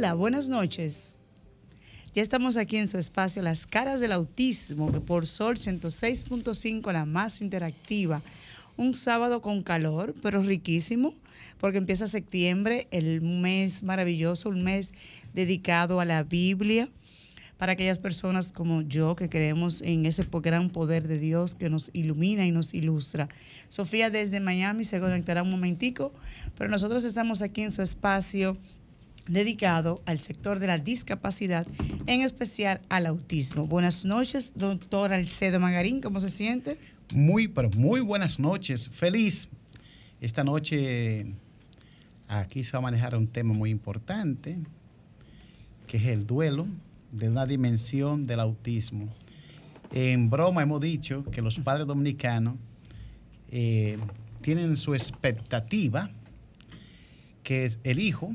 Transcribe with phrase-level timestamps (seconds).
[0.00, 1.18] Hola, buenas noches.
[2.14, 7.42] Ya estamos aquí en su espacio Las caras del autismo, por Sol 106.5, la más
[7.42, 8.22] interactiva.
[8.78, 11.12] Un sábado con calor, pero riquísimo,
[11.58, 14.94] porque empieza septiembre, el mes maravilloso, un mes
[15.34, 16.88] dedicado a la Biblia,
[17.58, 21.90] para aquellas personas como yo que creemos en ese gran poder de Dios que nos
[21.92, 23.28] ilumina y nos ilustra.
[23.68, 26.10] Sofía desde Miami se conectará un momentico,
[26.56, 28.56] pero nosotros estamos aquí en su espacio
[29.30, 31.66] dedicado al sector de la discapacidad,
[32.06, 33.66] en especial al autismo.
[33.66, 36.78] Buenas noches, doctor Alcedo Magarín, ¿cómo se siente?
[37.14, 38.88] Muy, pero muy buenas noches.
[38.88, 39.48] Feliz.
[40.20, 41.34] Esta noche
[42.28, 44.58] aquí se va a manejar un tema muy importante,
[45.86, 46.66] que es el duelo
[47.12, 49.08] de una dimensión del autismo.
[49.92, 52.56] En broma hemos dicho que los padres dominicanos
[53.50, 53.96] eh,
[54.40, 56.10] tienen su expectativa
[57.42, 58.34] que es el hijo,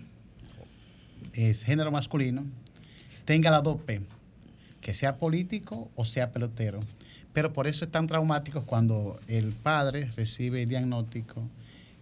[1.36, 2.44] es género masculino,
[3.25, 4.02] tenga la 2P,
[4.81, 6.81] que sea político o sea pelotero.
[7.33, 11.44] Pero por eso es tan traumático cuando el padre recibe el diagnóstico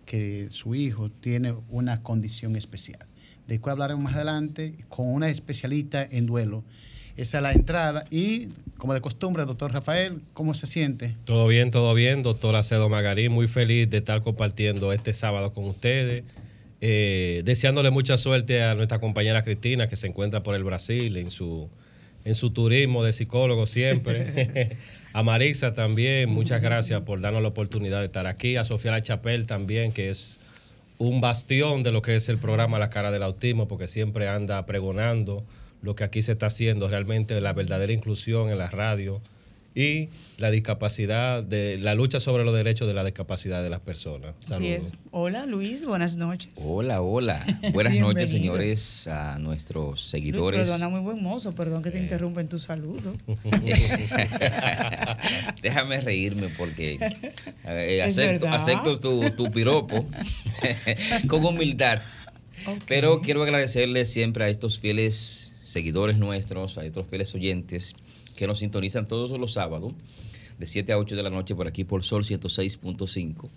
[0.05, 2.99] que su hijo tiene una condición especial.
[3.47, 6.63] De cual hablaremos más adelante con una especialista en duelo.
[7.17, 11.15] Esa es la entrada y, como de costumbre, doctor Rafael, ¿cómo se siente?
[11.25, 13.31] Todo bien, todo bien, doctor Acedo Magarín.
[13.31, 16.23] Muy feliz de estar compartiendo este sábado con ustedes.
[16.85, 21.31] Eh, deseándole mucha suerte a nuestra compañera Cristina, que se encuentra por el Brasil en
[21.31, 21.69] su,
[22.25, 24.77] en su turismo de psicólogo siempre.
[25.13, 28.57] a Marisa también, muchas gracias por darnos la oportunidad de estar aquí.
[28.57, 30.41] A Sofía La Chapel también, que es
[30.97, 34.65] un bastión de lo que es el programa La Cara del Autismo, porque siempre anda
[34.65, 35.45] pregonando
[35.81, 39.21] lo que aquí se está haciendo, realmente la verdadera inclusión en la radio
[39.75, 44.35] y la discapacidad, de la lucha sobre los derechos de la discapacidad de las personas.
[44.39, 44.85] Así Saludos.
[44.87, 44.91] es.
[45.11, 46.51] Hola Luis, buenas noches.
[46.57, 47.45] Hola, hola.
[47.73, 50.61] Buenas noches, señores, a nuestros Luis, seguidores.
[50.61, 53.15] perdona, muy buen mozo, perdón que te interrumpa en tu saludo.
[55.61, 56.97] Déjame reírme porque
[57.65, 60.05] eh, acepto, acepto tu, tu piropo
[61.27, 62.01] con humildad.
[62.87, 67.95] Pero quiero agradecerle siempre a estos fieles seguidores nuestros, a estos fieles oyentes
[68.35, 69.93] que nos sintonizan todos los sábados
[70.57, 73.49] de 7 a 8 de la noche por aquí por Sol 106.5.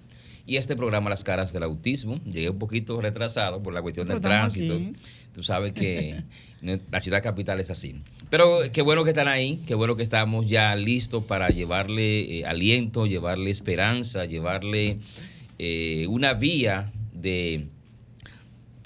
[0.47, 4.21] Y este programa Las Caras del Autismo, llegué un poquito retrasado por la cuestión del
[4.21, 4.75] tránsito.
[4.75, 4.93] aquí.
[5.35, 6.23] Tú sabes que
[6.91, 7.97] la ciudad capital es así.
[8.31, 12.47] Pero qué bueno que están ahí, qué bueno que estamos ya listos para llevarle eh,
[12.47, 14.99] aliento, llevarle esperanza, llevarle
[15.59, 17.67] eh, una vía de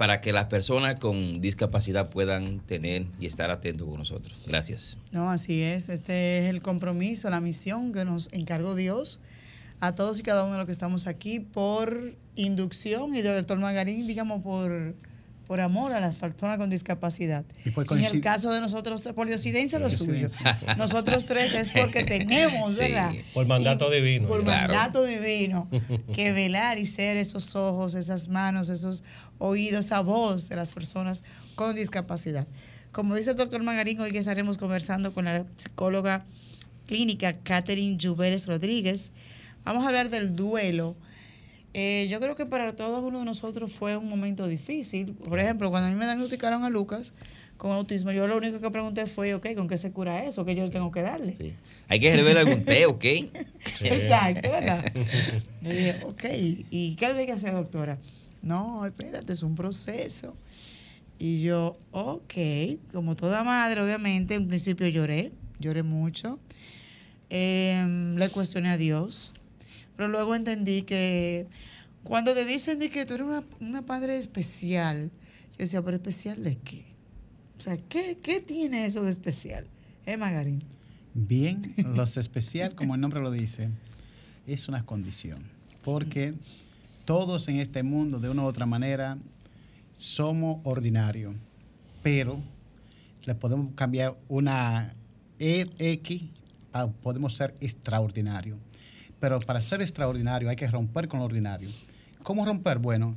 [0.00, 4.34] para que las personas con discapacidad puedan tener y estar atentos con nosotros.
[4.46, 4.96] Gracias.
[5.12, 5.90] No, así es.
[5.90, 9.20] Este es el compromiso, la misión que nos encargó Dios
[9.78, 14.06] a todos y cada uno de los que estamos aquí por inducción y doctor Magarín,
[14.06, 14.94] digamos, por,
[15.50, 17.44] por amor a las personas con discapacidad.
[17.64, 20.28] Y por en el coincid- caso de nosotros, por diosidencia, lo suyo.
[20.78, 22.82] Nosotros tres es porque tenemos, Sí.
[22.82, 23.12] ¿verdad?
[23.34, 24.28] Por mandato Y divino.
[24.28, 24.72] Por Claro.
[24.72, 25.68] mandato divino.
[26.14, 29.02] Que velar y ser esos ojos, esas manos, esos
[29.38, 31.24] oídos, esa voz de las personas
[31.56, 32.46] con discapacidad.
[32.92, 36.24] Como dice el doctor Magarín, hoy que estaremos conversando con la psicóloga
[36.86, 39.10] clínica Catherine Lluveres Rodríguez,
[39.64, 40.94] vamos a hablar del duelo.
[41.72, 45.14] Eh, yo creo que para todos uno de nosotros fue un momento difícil.
[45.14, 47.12] Por ejemplo, cuando a mí me diagnosticaron a Lucas
[47.56, 50.44] con autismo, yo lo único que pregunté fue, ok, ¿con qué se cura eso?
[50.44, 51.36] ¿Qué yo tengo que darle?
[51.36, 51.54] Sí.
[51.88, 53.04] Hay que revelar algún té, ¿ok?
[53.80, 54.92] Exacto, ¿verdad?
[55.62, 56.24] Yo dije, ok,
[56.70, 57.98] ¿y qué hay que hacer, doctora?
[58.42, 60.34] No, espérate, es un proceso.
[61.18, 62.34] Y yo, ok,
[62.92, 66.40] como toda madre, obviamente, en principio lloré, lloré mucho.
[67.28, 69.34] Em, le cuestioné a Dios,
[70.00, 71.46] pero luego entendí que
[72.04, 75.10] cuando te dicen de que tú eres una, una padre especial,
[75.50, 76.86] yo decía, ¿pero especial de qué?
[77.58, 79.66] O sea, ¿qué, qué tiene eso de especial?
[80.06, 80.64] ¿Eh, Magarín?
[81.12, 83.68] Bien, los especial, como el nombre lo dice,
[84.46, 85.44] es una condición.
[85.82, 86.32] Porque
[87.04, 89.18] todos en este mundo, de una u otra manera,
[89.92, 91.34] somos ordinarios.
[92.02, 92.40] pero
[93.26, 94.94] le podemos cambiar una
[95.38, 96.22] EX,
[97.02, 98.56] podemos ser extraordinario.
[99.20, 101.68] Pero para ser extraordinario hay que romper con lo ordinario.
[102.22, 102.78] ¿Cómo romper?
[102.78, 103.16] Bueno,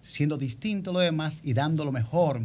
[0.00, 2.40] siendo distinto a lo demás y dando lo mejor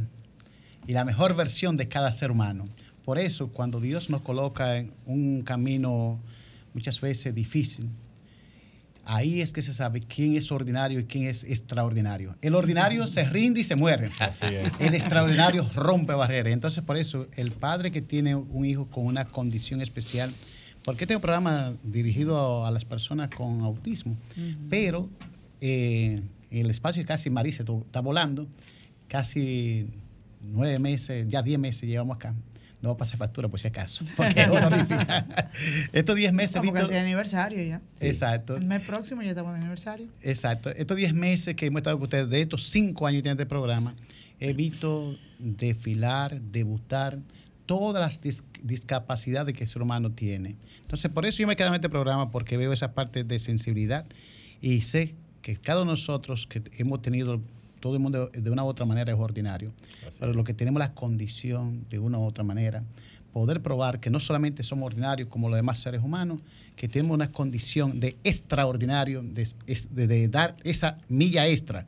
[0.87, 2.67] y la mejor versión de cada ser humano.
[3.03, 6.19] Por eso, cuando Dios nos coloca en un camino
[6.73, 7.89] muchas veces difícil,
[9.03, 12.35] ahí es que se sabe quién es ordinario y quién es extraordinario.
[12.41, 14.09] El ordinario se rinde y se muere.
[14.79, 16.53] El extraordinario rompe barreras.
[16.53, 20.33] Entonces, por eso, el padre que tiene un hijo con una condición especial,
[20.85, 24.15] porque este es un programa dirigido a las personas con autismo,
[24.69, 25.09] pero
[25.59, 26.21] eh,
[26.51, 28.47] el espacio de casi Marisa está volando,
[29.07, 29.87] casi
[30.43, 32.35] nueve meses, ya diez meses llevamos acá.
[32.81, 35.25] No va a pasar factura por si acaso, porque es honorífica.
[35.91, 36.57] Estos diez meses...
[36.57, 37.81] Como casi aniversario ya.
[37.99, 38.55] Exacto.
[38.55, 40.07] El mes próximo ya estamos de aniversario.
[40.21, 40.69] Exacto.
[40.69, 43.47] Estos diez meses que hemos estado con ustedes, de estos cinco años que tienen este
[43.47, 43.95] programa,
[44.39, 47.17] he visto desfilar, debutar
[47.65, 50.55] todas las discapacidades que el ser humano tiene.
[50.81, 54.05] Entonces, por eso yo me quedo en este programa, porque veo esa parte de sensibilidad
[54.61, 57.41] y sé que cada uno de nosotros que hemos tenido
[57.79, 59.71] todo el mundo de una u otra manera es ordinario.
[60.19, 62.83] Pero lo que tenemos la condición de una u otra manera,
[63.31, 66.41] poder probar que no solamente somos ordinarios como los demás seres humanos,
[66.75, 71.85] que tenemos una condición de extraordinario, de, dar esa milla extra.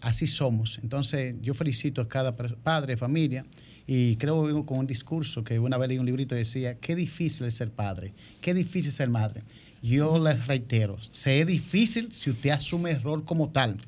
[0.00, 0.78] Así somos.
[0.82, 3.44] Entonces, yo felicito a cada padre, familia,
[3.92, 6.94] y creo que con un discurso que una vez leí un librito y decía, qué
[6.94, 9.42] difícil es ser padre, qué difícil es ser madre
[9.82, 13.78] yo les reitero, se es difícil si usted asume error como tal.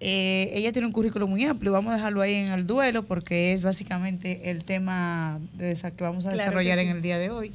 [0.00, 3.52] Eh, ella tiene un currículo muy amplio, vamos a dejarlo ahí en el duelo porque
[3.52, 7.52] es básicamente el tema de que vamos a desarrollar en el día de hoy.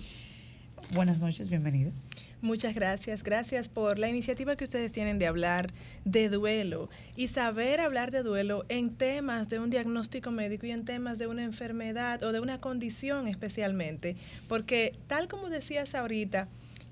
[0.93, 1.91] Buenas noches, bienvenida.
[2.41, 5.73] Muchas gracias, gracias por la iniciativa que ustedes tienen de hablar
[6.05, 10.85] de duelo y saber hablar de duelo en temas de un diagnóstico médico y en
[10.85, 14.15] temas de una enfermedad o de una condición especialmente,
[14.47, 16.47] porque tal como decías ahorita,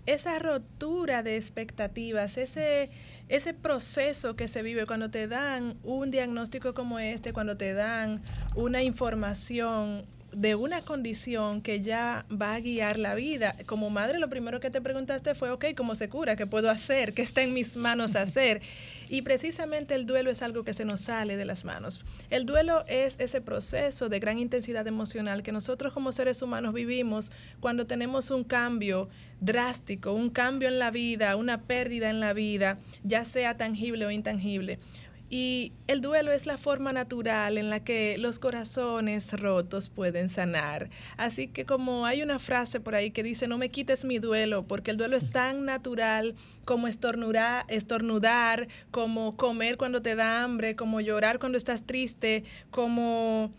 [0.05, 2.89] esa rotura de expectativas, ese
[3.29, 8.21] ese proceso que se vive cuando te dan un diagnóstico como este, cuando te dan
[8.55, 13.55] una información de una condición que ya va a guiar la vida.
[13.65, 16.35] Como madre, lo primero que te preguntaste fue, ok, ¿cómo se cura?
[16.35, 17.13] ¿Qué puedo hacer?
[17.13, 18.61] ¿Qué está en mis manos hacer?
[19.09, 22.03] Y precisamente el duelo es algo que se nos sale de las manos.
[22.29, 27.31] El duelo es ese proceso de gran intensidad emocional que nosotros como seres humanos vivimos
[27.59, 29.09] cuando tenemos un cambio
[29.39, 34.11] drástico, un cambio en la vida, una pérdida en la vida, ya sea tangible o
[34.11, 34.79] intangible.
[35.29, 40.89] Y el duelo es la forma natural en la que los corazones rotos pueden sanar.
[41.17, 44.65] Así que como hay una frase por ahí que dice, no me quites mi duelo,
[44.67, 50.77] porque el duelo es tan natural como estornudar, estornudar como comer cuando te da hambre,
[50.77, 53.51] como llorar cuando estás triste, como,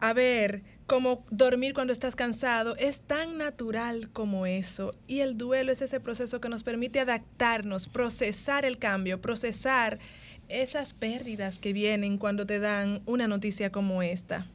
[0.00, 4.94] a ver, como dormir cuando estás cansado, es tan natural como eso.
[5.06, 9.98] Y el duelo es ese proceso que nos permite adaptarnos, procesar el cambio, procesar
[10.48, 14.46] esas pérdidas que vienen cuando te dan una noticia como esta?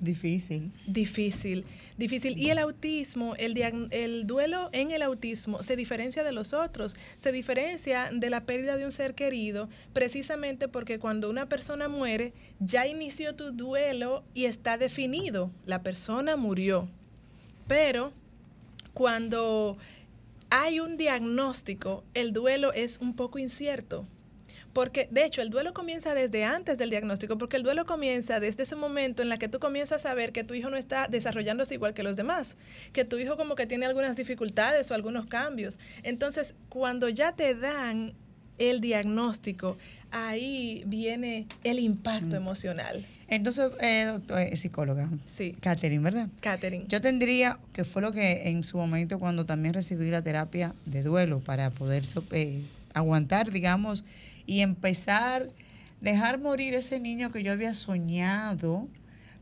[0.00, 0.72] Difícil.
[0.86, 1.64] Difícil,
[1.96, 2.38] difícil.
[2.38, 3.56] Y el autismo, el,
[3.90, 8.76] el duelo en el autismo se diferencia de los otros, se diferencia de la pérdida
[8.76, 14.44] de un ser querido precisamente porque cuando una persona muere ya inició tu duelo y
[14.44, 16.88] está definido, la persona murió.
[17.66, 18.12] Pero
[18.92, 19.78] cuando
[20.50, 24.06] hay un diagnóstico, el duelo es un poco incierto
[24.76, 28.64] porque de hecho el duelo comienza desde antes del diagnóstico, porque el duelo comienza desde
[28.64, 31.72] ese momento en la que tú comienzas a ver que tu hijo no está desarrollándose
[31.72, 32.56] igual que los demás,
[32.92, 35.78] que tu hijo como que tiene algunas dificultades o algunos cambios.
[36.02, 38.12] Entonces, cuando ya te dan
[38.58, 39.78] el diagnóstico,
[40.10, 42.42] ahí viene el impacto Mm.
[42.42, 43.02] emocional.
[43.28, 45.08] Entonces, eh, doctor, eh, psicóloga.
[45.24, 45.56] Sí.
[45.58, 46.28] Catherine, ¿verdad?
[46.42, 46.84] Catherine.
[46.86, 51.02] Yo tendría, que fue lo que en su momento cuando también recibí la terapia de
[51.02, 52.60] duelo para poder eh,
[52.92, 54.04] aguantar, digamos,
[54.46, 55.48] y empezar,
[56.00, 58.88] dejar morir ese niño que yo había soñado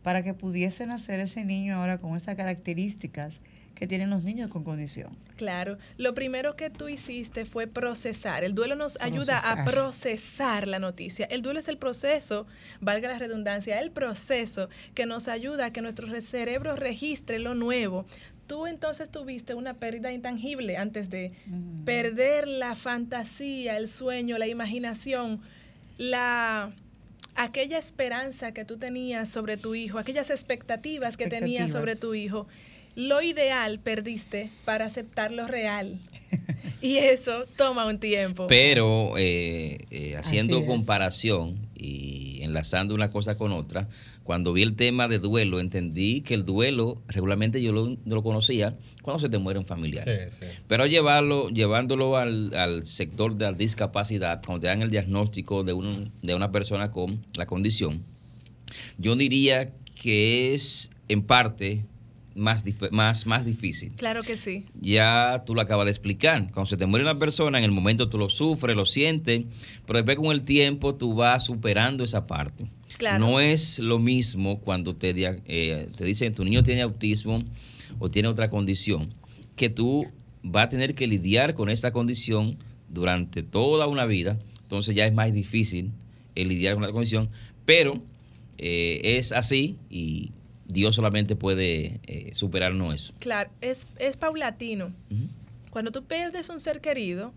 [0.02, 3.40] para que pudiese nacer ese niño ahora con esas características
[3.74, 5.16] que tienen los niños con condición.
[5.36, 8.44] Claro, lo primero que tú hiciste fue procesar.
[8.44, 10.68] El duelo nos ayuda a Procesar.
[10.68, 11.26] la noticia.
[11.26, 12.46] El duelo es el proceso,
[12.80, 17.54] valga la redundancia, el proceso que nos ayuda a que nuestro re- cerebro registre lo
[17.56, 18.06] nuevo.
[18.46, 21.32] Tú entonces tuviste una pérdida intangible antes de
[21.84, 25.40] perder la fantasía, el sueño, la imaginación,
[25.96, 26.72] la
[27.36, 32.46] aquella esperanza que tú tenías sobre tu hijo, aquellas expectativas que tenías sobre tu hijo.
[32.96, 35.98] Lo ideal perdiste para aceptar lo real.
[36.80, 38.46] y eso toma un tiempo.
[38.46, 43.88] Pero eh, eh, haciendo comparación y enlazando una cosa con otra,
[44.22, 48.22] cuando vi el tema de duelo, entendí que el duelo regularmente yo lo, no lo
[48.22, 50.04] conocía cuando se te muere un familiar.
[50.04, 50.46] Sí, sí.
[50.68, 55.72] Pero llevarlo, llevándolo al, al sector de la discapacidad, cuando te dan el diagnóstico de,
[55.72, 58.02] un- de una persona con la condición,
[58.98, 61.84] yo diría que es en parte
[62.34, 63.92] más, más, más difícil.
[63.96, 64.66] Claro que sí.
[64.80, 66.50] Ya tú lo acabas de explicar.
[66.52, 69.44] Cuando se te muere una persona, en el momento tú lo sufres, lo sientes,
[69.86, 72.66] pero después con el tiempo tú vas superando esa parte.
[72.98, 73.26] Claro.
[73.26, 77.42] No es lo mismo cuando te, eh, te dicen tu niño tiene autismo
[77.98, 79.14] o tiene otra condición,
[79.56, 80.06] que tú
[80.42, 84.38] vas a tener que lidiar con esta condición durante toda una vida.
[84.62, 85.92] Entonces ya es más difícil
[86.34, 87.30] el lidiar con la condición,
[87.64, 88.02] pero
[88.58, 90.32] eh, es así y
[90.66, 93.14] Dios solamente puede eh, superarnos eso.
[93.18, 94.92] Claro, es, es paulatino.
[95.70, 97.32] Cuando tú pierdes un ser querido,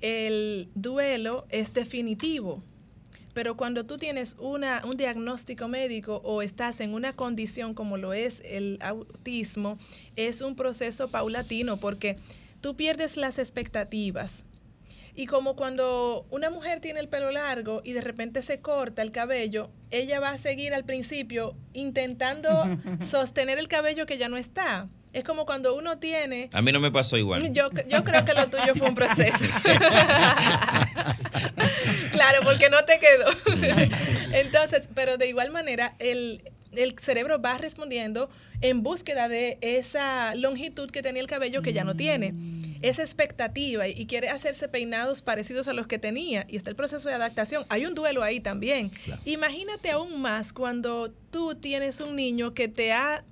[0.00, 2.62] el duelo es definitivo.
[3.32, 8.12] Pero cuando tú tienes una, un diagnóstico médico o estás en una condición como lo
[8.12, 9.76] es el autismo,
[10.14, 12.16] es un proceso paulatino porque
[12.60, 14.44] tú pierdes las expectativas.
[15.16, 19.12] Y como cuando una mujer tiene el pelo largo y de repente se corta el
[19.12, 22.50] cabello, ella va a seguir al principio intentando
[23.00, 24.88] sostener el cabello que ya no está.
[25.12, 27.52] Es como cuando uno tiene A mí no me pasó igual.
[27.52, 29.38] yo, yo creo que lo tuyo fue un proceso.
[32.10, 33.30] claro, porque no te quedó.
[34.32, 36.42] Entonces, pero de igual manera, el,
[36.72, 38.28] el cerebro va respondiendo
[38.60, 42.34] en búsqueda de esa longitud que tenía el cabello que ya no tiene.
[42.88, 46.46] Esa expectativa y quiere hacerse peinados parecidos a los que tenía.
[46.48, 47.64] Y está el proceso de adaptación.
[47.68, 48.90] Hay un duelo ahí también.
[48.90, 49.20] Claro.
[49.24, 53.24] Imagínate aún más cuando tú tienes un niño que te ha ha-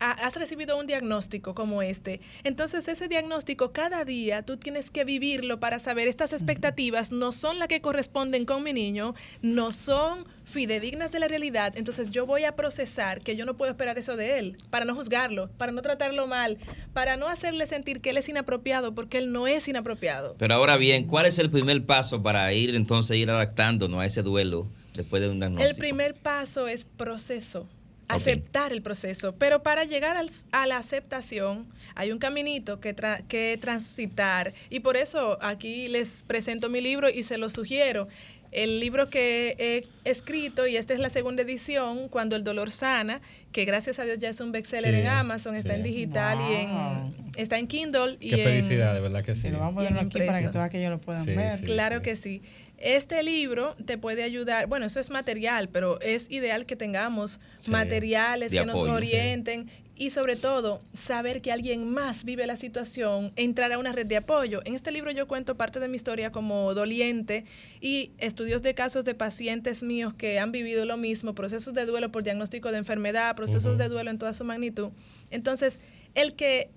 [0.00, 2.20] has recibido un diagnóstico como este.
[2.44, 7.58] Entonces ese diagnóstico cada día tú tienes que vivirlo para saber estas expectativas no son
[7.58, 11.74] las que corresponden con mi niño, no son fidedignas de la realidad.
[11.76, 14.94] Entonces yo voy a procesar que yo no puedo esperar eso de él, para no
[14.94, 16.58] juzgarlo, para no tratarlo mal,
[16.92, 20.36] para no hacerle sentir que él es inapropiado porque él no es inapropiado.
[20.38, 24.22] Pero ahora bien, ¿cuál es el primer paso para ir entonces ir adaptándonos a ese
[24.22, 25.70] duelo después de un diagnóstico?
[25.70, 27.68] El primer paso es proceso.
[28.08, 29.34] Aceptar el proceso.
[29.36, 34.52] Pero para llegar al- a la aceptación hay un caminito que, tra- que transitar.
[34.70, 38.08] Y por eso aquí les presento mi libro y se lo sugiero.
[38.50, 43.20] El libro que he escrito, y esta es la segunda edición, Cuando el dolor sana,
[43.52, 46.54] que gracias a Dios ya es un bestseller Sí, en Amazon, está en digital y
[46.54, 48.16] en, está en Kindle.
[48.20, 49.42] Y Qué en- felicidad, de verdad que sí.
[49.42, 51.58] Se lo vamos a Y poner aquí para que todos aquellos lo puedan Sí, ver.
[51.58, 51.66] sí.
[51.66, 52.40] Claro que sí.
[52.78, 57.70] Este libro te puede ayudar, bueno, eso es material, pero es ideal que tengamos Sí,
[57.70, 58.86] materiales que nos sí.
[58.86, 64.06] orienten y sobre todo saber que alguien más vive la situación, entrar a una red
[64.06, 64.62] de apoyo.
[64.64, 67.44] En este libro yo cuento parte de mi historia como doliente
[67.80, 72.12] y estudios de casos de pacientes míos que han vivido lo mismo, procesos de duelo
[72.12, 74.90] por diagnóstico de enfermedad, procesos de duelo en toda su magnitud.
[75.32, 75.80] Entonces,
[76.14, 76.70] el que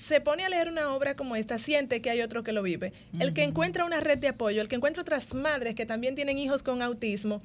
[0.00, 2.94] se pone a leer una obra como esta, siente que hay otro que lo vive.
[3.18, 6.38] El que encuentra una red de apoyo, el que encuentra otras madres que también tienen
[6.38, 7.42] hijos con autismo,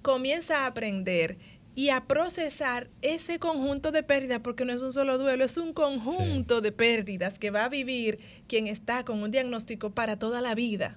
[0.00, 1.36] comienza a aprender
[1.74, 5.74] y a procesar ese conjunto de pérdidas, porque no es un solo duelo, es un
[5.74, 10.54] conjunto de pérdidas que va a vivir quien está con un diagnóstico para toda la
[10.54, 10.96] vida.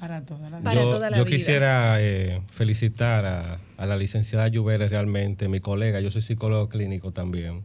[0.00, 0.64] Para toda la vida.
[0.64, 1.36] Para yo, toda la yo vida.
[1.36, 7.12] quisiera eh, felicitar a, a la licenciada Lluveres realmente, mi colega, yo soy psicólogo clínico
[7.12, 7.62] también.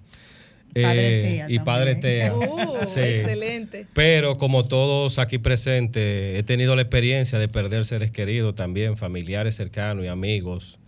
[0.82, 1.96] Padre Eh, Tea y Padre.
[1.96, 2.34] Tea.
[2.36, 3.00] Uh, Sí.
[3.00, 3.88] Excelente.
[3.94, 9.56] Pero como todos aquí presentes, he tenido la experiencia de perder seres queridos también, familiares
[9.56, 10.80] cercanos y amigos.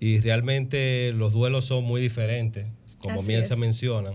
[0.00, 2.66] Y realmente los duelos son muy diferentes,
[2.98, 4.14] como bien se mencionan.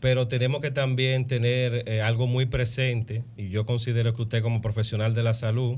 [0.00, 4.60] Pero tenemos que también tener eh, algo muy presente, y yo considero que usted como
[4.60, 5.76] profesional de la salud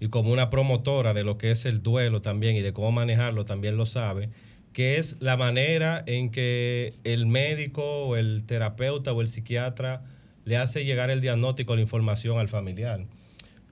[0.00, 3.44] y como una promotora de lo que es el duelo también y de cómo manejarlo
[3.46, 4.28] también lo sabe,
[4.74, 10.02] que es la manera en que el médico o el terapeuta o el psiquiatra
[10.44, 13.06] le hace llegar el diagnóstico, la información al familiar.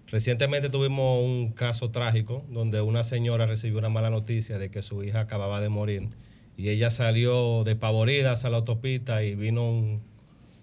[0.07, 5.03] Recientemente tuvimos un caso trágico donde una señora recibió una mala noticia de que su
[5.03, 6.09] hija acababa de morir
[6.57, 10.03] y ella salió despavorida hacia la autopista y vino un,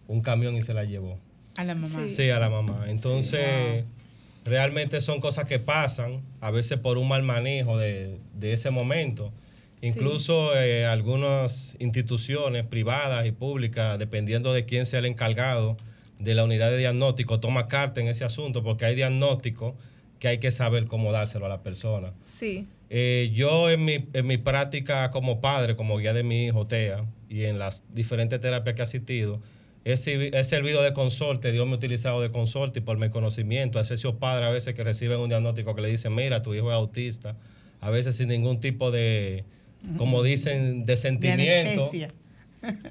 [0.08, 1.19] un camión y se la llevó.
[1.58, 1.88] A la mamá.
[1.88, 2.10] Sí.
[2.10, 2.86] Sí, a la mamá.
[2.88, 3.84] Entonces,
[4.46, 9.34] realmente son cosas que pasan, a veces por un mal manejo de, de ese momento.
[9.81, 15.77] Incluso eh, algunas instituciones privadas y públicas, dependiendo de quién sea el encargado
[16.19, 19.75] de la unidad de diagnóstico, toma carta en ese asunto porque hay diagnóstico
[20.19, 22.12] que hay que saber cómo dárselo a la persona.
[22.24, 22.67] Sí.
[22.89, 27.05] Eh, yo en mi, en mi práctica como padre, como guía de mi hijo Tea,
[27.29, 29.39] y en las diferentes terapias que he asistido,
[29.86, 33.09] he, servi- he servido de consorte, Dios me ha utilizado de consorte y por mi
[33.09, 36.53] conocimiento, a esos padres a veces que reciben un diagnóstico que le dicen, mira, tu
[36.53, 37.38] hijo es autista,
[37.79, 39.45] a veces sin ningún tipo de,
[39.98, 42.13] como dicen, de De sentimiento anestesia.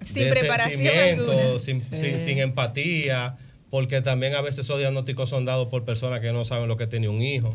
[0.02, 1.60] Sin de preparación.
[1.60, 1.96] Sin, Sí.
[1.96, 3.36] sin- sin empatía,
[3.70, 6.86] porque también a veces esos diagnósticos son dados por personas que no saben lo que
[6.86, 7.54] tiene un hijo.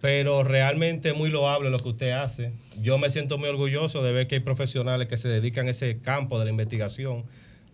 [0.00, 2.52] Pero realmente es muy loable lo que usted hace.
[2.80, 5.98] Yo me siento muy orgulloso de ver que hay profesionales que se dedican a ese
[5.98, 7.24] campo de la investigación,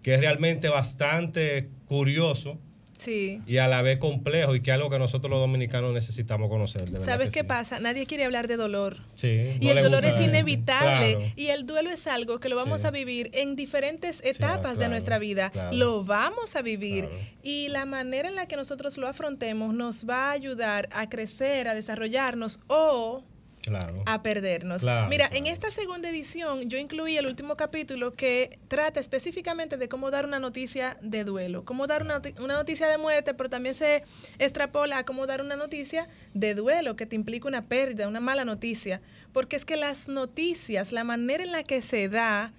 [0.02, 2.59] que es realmente bastante curioso
[2.99, 3.41] Sí.
[3.47, 6.91] y a la vez complejo y que es algo que nosotros los dominicanos necesitamos conocer.
[6.91, 7.47] de ¿Sabes qué sí.
[7.47, 7.79] pasa?
[7.81, 8.97] Nadie quiere hablar de dolor.
[9.15, 11.17] Sí, Y no el dolor es inevitable.
[11.17, 11.33] claro.
[11.37, 15.19] Y el duelo es algo que lo vamos a vivir en diferentes etapas de nuestra
[15.19, 15.51] vida.
[15.51, 15.77] claro.
[15.77, 17.09] Lo vamos a vivir.
[17.43, 21.69] Y la manera en la que nosotros lo afrontemos nos va a ayudar a crecer,
[21.69, 23.25] a desarrollarnos o
[23.64, 24.02] Claro.
[24.06, 24.83] a perdernos.
[24.83, 25.38] Claro, Mira, claro.
[25.47, 30.26] en esta segunda edición yo incluí el último capítulo que trata específicamente de cómo dar
[30.26, 34.02] una noticia de duelo, cómo dar una, noti- una noticia de muerte, pero también se
[34.39, 38.45] extrapola a cómo dar una noticia de duelo que te implica una pérdida, una mala
[38.45, 39.00] noticia,
[39.32, 42.52] porque es que las noticias, la manera en la que se da,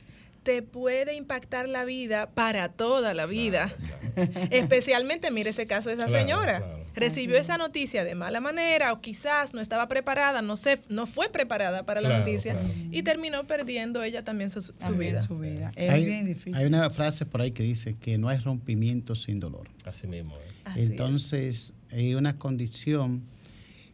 [0.43, 3.73] te puede impactar la vida para toda la vida.
[4.51, 6.63] Especialmente, mire ese caso de esa Claro, señora.
[6.95, 11.29] Recibió esa noticia de mala manera o quizás no estaba preparada, no sé, no fue
[11.29, 12.69] preparada para la noticia claro.
[12.91, 15.21] y terminó perdiendo ella también su, su También vida.
[15.21, 15.71] Su vida.
[15.75, 16.55] Es hay, bien difícil.
[16.55, 19.67] hay una frase por ahí que dice que no hay rompimiento sin dolor.
[19.85, 20.35] Así mismo.
[20.35, 20.51] eh.
[20.65, 20.89] Así es.
[20.89, 23.23] Entonces, hay una condición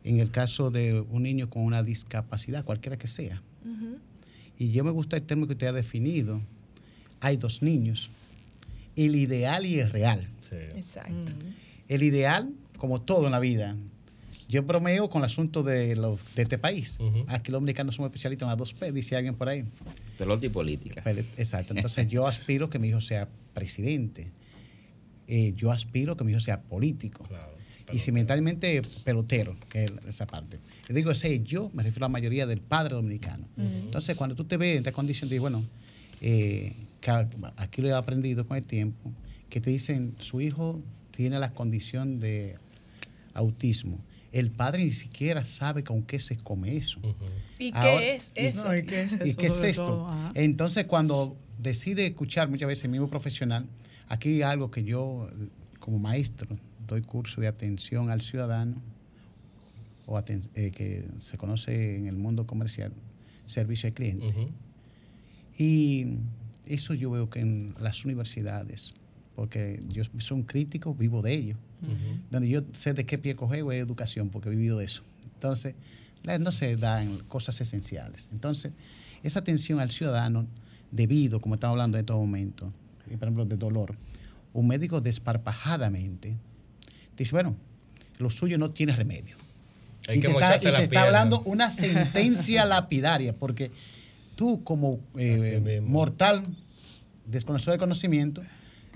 [0.03, 3.41] en el caso de un niño con una discapacidad, cualquiera que sea.
[4.57, 6.39] Y yo me gusta el término que usted ha definido.
[7.19, 8.09] Hay dos niños,
[8.95, 10.27] el ideal y el real.
[10.41, 10.55] Sí.
[10.75, 11.31] Exacto.
[11.87, 13.77] El ideal, como todo en la vida,
[14.49, 16.97] yo bromeo con el asunto de, los, de este país.
[16.99, 17.25] Ujú.
[17.27, 19.65] Aquí los dominicanos somos especialistas en las dos P, dice alguien por ahí.
[20.17, 21.01] Pelota y política.
[21.03, 21.75] Pero, exacto.
[21.75, 24.31] Entonces yo aspiro que mi hijo sea presidente.
[25.27, 27.23] Eh, yo aspiro que mi hijo sea político.
[27.25, 27.53] Claro.
[27.93, 30.57] Y si mentalmente pelotero, que es esa parte.
[30.89, 33.45] Yo digo ese yo, me refiero a la mayoría del padre dominicano.
[33.57, 35.63] Entonces, cuando tú te ves en esta condición, digo, bueno,
[36.19, 36.73] eh,
[37.57, 39.11] aquí lo he aprendido con el tiempo,
[39.49, 42.57] que te dicen, su hijo tiene la condición de
[43.33, 43.99] autismo.
[44.31, 46.99] El padre ni siquiera sabe con qué se come eso.
[47.59, 48.63] ¿Y Ahora- qué es eso?
[48.63, 49.85] No, ¿y qué es ¿Y eso qué es sobre esto?
[49.85, 50.31] todo?
[50.35, 53.65] Entonces, cuando decide escuchar muchas veces el mismo profesional,
[54.07, 55.29] aquí hay algo que yo,
[55.79, 56.47] como maestro,
[56.87, 58.75] doy curso de atención al ciudadano,
[60.05, 62.93] o aten- eh, que se conoce en el mundo comercial,
[63.45, 64.33] servicio al cliente.
[65.57, 66.17] Y
[66.65, 68.93] eso yo veo que en las universidades,
[69.35, 71.57] porque yo soy un crítico, vivo de ello.
[72.29, 75.03] Donde yo sé de qué pie coger es educación, porque he vivido de eso.
[75.33, 75.75] Entonces,
[76.39, 78.29] no se dan cosas esenciales.
[78.31, 78.71] Entonces,
[79.23, 80.45] esa atención al ciudadano,
[80.91, 82.71] debido, como estamos hablando en estos momentos,
[83.09, 83.95] eh, por ejemplo, de dolor,
[84.53, 86.37] un médico desparpajadamente
[87.17, 87.55] dice, bueno,
[88.17, 89.35] lo suyo no tiene remedio.
[90.07, 91.07] Hay y que te está, y te está pierna.
[91.07, 93.71] hablando una sentencia lapidaria, porque
[94.35, 96.45] tú como eh, mortal,
[97.25, 98.41] desconocido de conocimiento,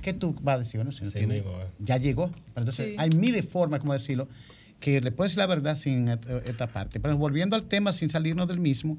[0.02, 0.78] ¿qué tú vas a decir?
[0.80, 1.68] Bueno, si no Así tiene- mismo, eh.
[1.80, 2.28] ya llegó.
[2.30, 2.96] Pero entonces, Sí.
[2.98, 4.28] hay miles de formas, como decirlo,
[4.80, 7.00] que le puedes decir la verdad sin et- esta parte.
[7.00, 8.98] Pero volviendo al tema, sin salirnos del mismo,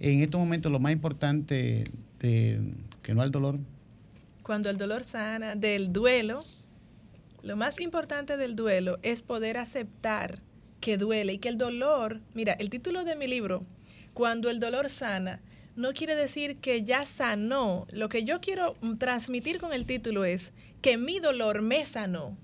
[0.00, 2.60] en estos momentos lo más importante, de,
[3.02, 3.58] que no el dolor,
[4.42, 6.42] Cuando el dolor sana, del duelo,
[7.42, 10.38] lo más importante del duelo es poder aceptar
[10.80, 13.64] que duele y que el dolor, mira, el título de mi libro,
[14.14, 15.40] Cuando el dolor sana,
[15.78, 17.86] no quiere decir que ya sanó.
[17.90, 22.36] Lo que yo quiero mm, transmitir con el título es que mi dolor me sanó.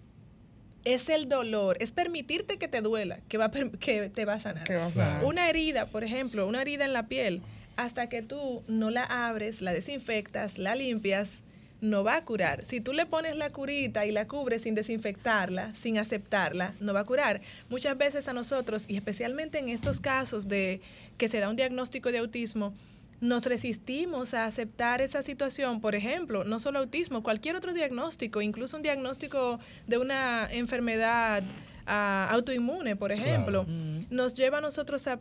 [0.85, 4.65] Es el dolor, es permitirte que te duela, que, va que te va a sanar.
[4.65, 5.27] Claro.
[5.27, 7.43] Una herida, por ejemplo, una herida en la piel,
[7.77, 11.43] hasta que tú no la abres, la desinfectas, la limpias,
[11.81, 12.65] no va a curar.
[12.65, 17.01] Si tú le pones la curita y la cubres sin desinfectarla, sin aceptarla, no va
[17.01, 17.41] a curar.
[17.69, 20.81] Muchas veces a nosotros, y especialmente en estos casos de
[21.19, 22.75] que se da un diagnóstico de autismo,
[23.21, 28.77] nos resistimos a aceptar esa situación, por ejemplo, no solo autismo, cualquier otro diagnóstico, incluso
[28.77, 31.43] un diagnóstico de una enfermedad
[31.87, 33.67] ah, autoinmune, por ejemplo,
[34.11, 35.21] nos lleva a nosotros a,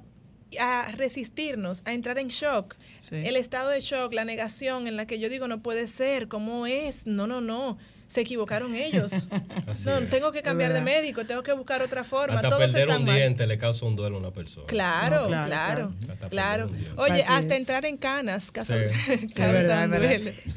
[0.59, 2.75] a resistirnos, a entrar en shock.
[2.99, 3.15] Sí.
[3.15, 6.67] El estado de shock, la negación en la que yo digo, no puede ser, ¿cómo
[6.67, 7.05] es?
[7.05, 7.77] No, no, no.
[8.13, 9.11] Se equivocaron ellos.
[9.67, 10.09] Así no, es.
[10.09, 12.35] tengo que cambiar de médico, tengo que buscar otra forma.
[12.35, 13.15] Hasta Todos perder están un mal.
[13.15, 14.67] diente le causa un duelo a una persona.
[14.67, 15.93] Claro, No, claro,
[16.29, 16.67] claro.
[16.97, 17.59] Oye, Así hasta es.
[17.61, 19.17] entrar en canas, casa, Sí.
[19.35, 19.89] Verdad.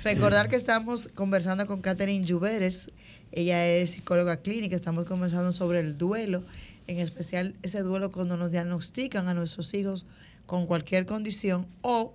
[0.04, 2.90] Recordar que estamos conversando con Catherine Lluveres,
[3.32, 6.44] ella es psicóloga clínica, estamos conversando sobre el duelo,
[6.86, 10.04] en especial ese duelo cuando nos diagnostican a nuestros hijos
[10.44, 12.12] con cualquier condición o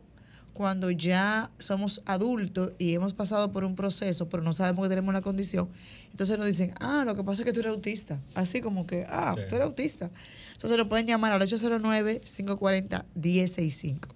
[0.53, 5.09] cuando ya somos adultos y hemos pasado por un proceso, pero no sabemos que tenemos
[5.09, 5.69] una condición,
[6.11, 8.19] entonces nos dicen, ah, lo que pasa es que tú eres autista.
[8.35, 9.41] Así como que, ah, Sí.
[9.49, 10.11] tú eres autista.
[10.53, 14.07] Entonces nos pueden llamar al 809-540-1065.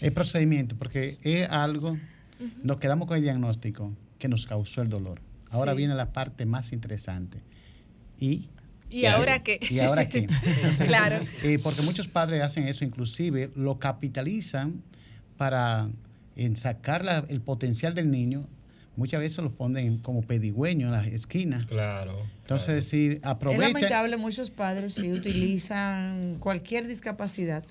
[0.00, 1.98] El procedimiento, porque es algo,
[2.62, 5.20] nos quedamos con el diagnóstico que nos causó el dolor.
[5.50, 5.78] Ahora Sí.
[5.78, 7.42] viene la parte más interesante.
[8.20, 8.48] ¿Y?
[8.90, 9.58] ¿Y ahora qué?
[9.70, 10.28] ¿Y ahora qué?
[10.30, 11.20] Entonces, Claro.
[11.42, 14.82] eh, porque muchos padres hacen eso, inclusive lo capitalizan
[15.38, 15.88] para
[16.36, 18.46] en sacar la- el potencial del niño.
[18.96, 21.66] Muchas veces lo ponen como pedigüeño en las esquinas.
[21.66, 22.20] Claro.
[22.42, 27.64] Entonces, si Es lamentable, muchos padres sí utilizan cualquier discapacidad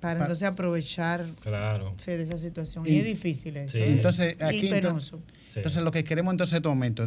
[0.00, 1.94] para Pa- entonces aprovecharse Claro.
[2.06, 2.84] de esa situación.
[2.86, 3.72] Y- Y, es difícil eso.
[3.74, 3.80] Sí.
[3.80, 3.92] ¿eh?
[3.92, 5.20] Entonces, y aquí penoso.
[5.46, 5.54] Sí.
[5.56, 7.04] Entonces, lo que queremos entonces en este momento,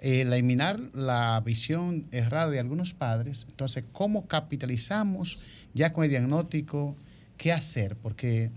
[0.00, 3.46] eh, eliminar la visión errada de algunos padres.
[3.50, 5.38] Entonces, ¿cómo capitalizamos
[5.74, 6.96] ya con el diagnóstico
[7.36, 7.96] qué hacer?
[7.96, 8.50] Porque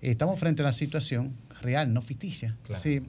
[0.00, 2.56] estamos frente a una situación real, no ficticia.
[2.64, 2.80] Claro.
[2.80, 3.02] Sí,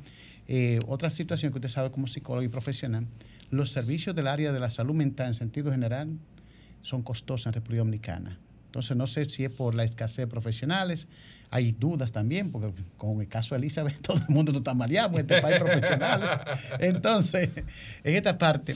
[0.47, 3.05] eh, otra situación que usted sabe como psicólogo y profesional,
[3.51, 6.09] los servicios del área de la salud mental en sentido general
[6.81, 8.39] son costosos en República Dominicana.
[8.65, 11.07] Entonces, no sé si es por la escasez de profesionales,
[11.49, 15.13] hay dudas también, porque con el caso de Elizabeth, todo el mundo no está mareado
[15.13, 16.29] en este país profesionales.
[16.79, 17.49] Entonces,
[18.03, 18.75] en esta parte,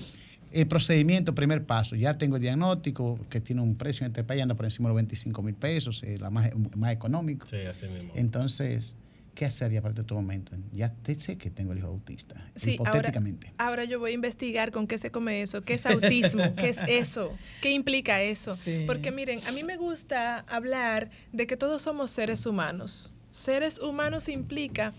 [0.53, 4.41] el procedimiento, primer paso, ya tengo el diagnóstico, que tiene un precio en este país,
[4.41, 7.45] anda por encima de los 25 mil pesos, eh, la más, más económico.
[7.47, 8.11] Sí, así mismo.
[8.15, 8.95] Entonces,
[9.35, 10.55] ¿qué hacer ya para este momento?
[10.71, 13.53] Ya te sé que tengo el hijo autista, Sí, ahora, hipotéticamente.
[13.57, 16.77] ahora yo voy a investigar con qué se come eso, qué es autismo, qué es
[16.87, 18.55] eso, qué implica eso.
[18.55, 18.83] Sí.
[18.85, 23.11] Porque miren, a mí me gusta hablar de que todos somos seres humanos.
[23.31, 24.93] Seres humanos implica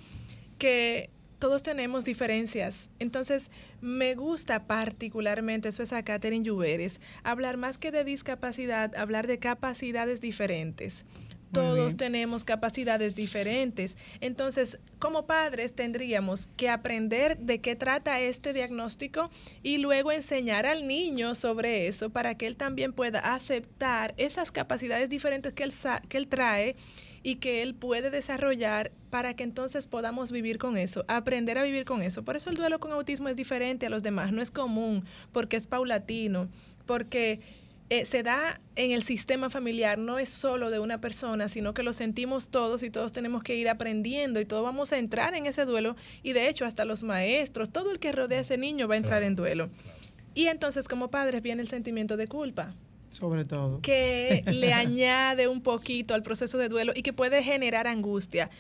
[0.59, 2.88] que todos tenemos diferencias.
[2.99, 9.27] Entonces, me gusta particularmente, eso es a Catherine Lluveres, hablar más que de discapacidad, hablar
[9.27, 11.05] de capacidades diferentes.
[11.55, 13.97] Todos tenemos capacidades diferentes.
[14.21, 19.31] Entonces, como padres tendríamos que aprender de qué trata este diagnóstico
[19.62, 25.09] y luego enseñar al niño sobre eso para que él también pueda aceptar esas capacidades
[25.09, 25.73] diferentes que él,
[26.09, 26.77] que él trae
[27.23, 31.85] y que él puede desarrollar para que entonces podamos vivir con eso, aprender a vivir
[31.85, 32.25] con eso.
[32.25, 35.57] Por eso el duelo con autismo es diferente a los demás, no es común, porque
[35.57, 36.49] es paulatino,
[36.87, 37.40] porque
[38.01, 41.83] eh, se da en el sistema familiar, no es solo de una persona, sino que
[41.83, 45.47] lo sentimos todos y todos tenemos que ir aprendiendo y todos vamos a entrar en
[45.47, 48.89] ese duelo y de hecho hasta los maestros, todo el que rodea a ese niño
[48.89, 49.71] va a entrar Claro, en duelo.
[50.35, 52.75] Y entonces como padres viene el sentimiento de culpa
[53.11, 53.81] Sobre todo.
[53.81, 58.51] que le añade un poquito al proceso de duelo y que puede generar angustia.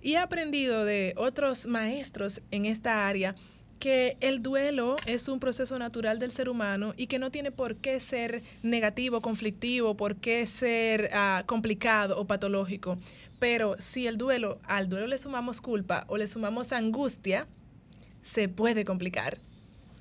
[0.00, 3.34] Y he aprendido de otros maestros en esta área
[3.78, 7.76] que el duelo es un proceso natural del ser humano y que no tiene por
[7.76, 12.98] qué ser negativo, conflictivo, por qué ser ah, complicado o patológico.
[13.38, 17.46] Pero si el duelo, al duelo le sumamos culpa o le sumamos angustia,
[18.22, 19.38] se puede complicar.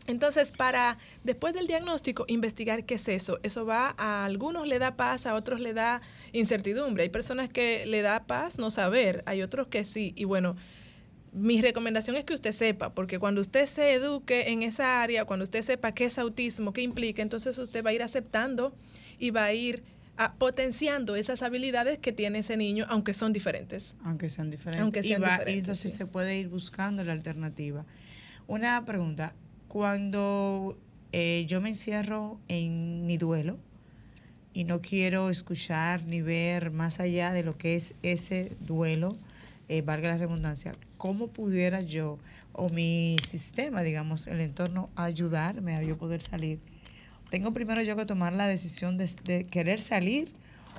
[0.05, 3.39] Entonces, para después del diagnóstico, investigar qué es eso.
[3.43, 6.01] Eso va a algunos le da paz, a otros le da
[6.33, 7.03] incertidumbre.
[7.03, 10.13] Hay personas que le da paz no saber, hay otros que sí.
[10.17, 10.57] Y bueno,
[11.33, 15.43] mi recomendación es que usted sepa, porque cuando usted se eduque en esa área, cuando
[15.43, 18.73] usted sepa qué es autismo, qué implica, entonces usted va a ir aceptando
[19.19, 19.83] y va a ir
[20.17, 23.95] ah, potenciando esas habilidades que tiene ese niño, aunque son diferentes.
[24.03, 24.81] Aunque sean diferentes.
[24.81, 25.97] Aunque sean y, va- y diferentes, entonces sí.
[25.97, 27.83] se puede ir buscando la alternativa.
[28.47, 29.33] Una pregunta.
[29.67, 30.77] Cuando
[31.13, 33.57] eh, yo me encierro en mi duelo
[34.53, 39.17] y no quiero escuchar ni ver más allá de lo que es ese duelo,
[39.77, 42.19] eh, valga la redundancia, cómo pudiera yo
[42.51, 46.59] o mi sistema, digamos, el entorno, ayudarme a yo poder salir.
[47.29, 50.31] Tengo primero yo que tomar la decisión de, de querer salir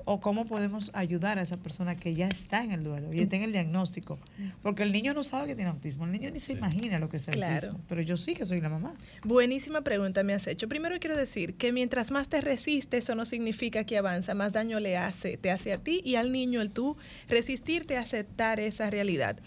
[0.07, 3.37] o cómo podemos ayudar a esa persona que ya está en el duelo y está
[3.37, 4.19] en el diagnóstico.
[4.63, 7.17] Porque el niño no sabe que tiene autismo, el niño ni se imagina lo que
[7.17, 7.55] es el Claro.
[7.55, 8.95] autismo, pero yo sí que soy la mamá.
[9.25, 10.69] Buenísima pregunta me has hecho.
[10.69, 14.81] Primero quiero decir que mientras más te resiste, eso no significa que avanza, más daño
[14.81, 16.97] le hace, te hace a ti y al niño el tú
[17.29, 19.39] resistirte a aceptar esa realidad.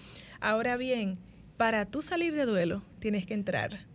[0.42, 1.14] Ahora bien,
[1.58, 3.87] para tú salir de duelo, tienes que entrar.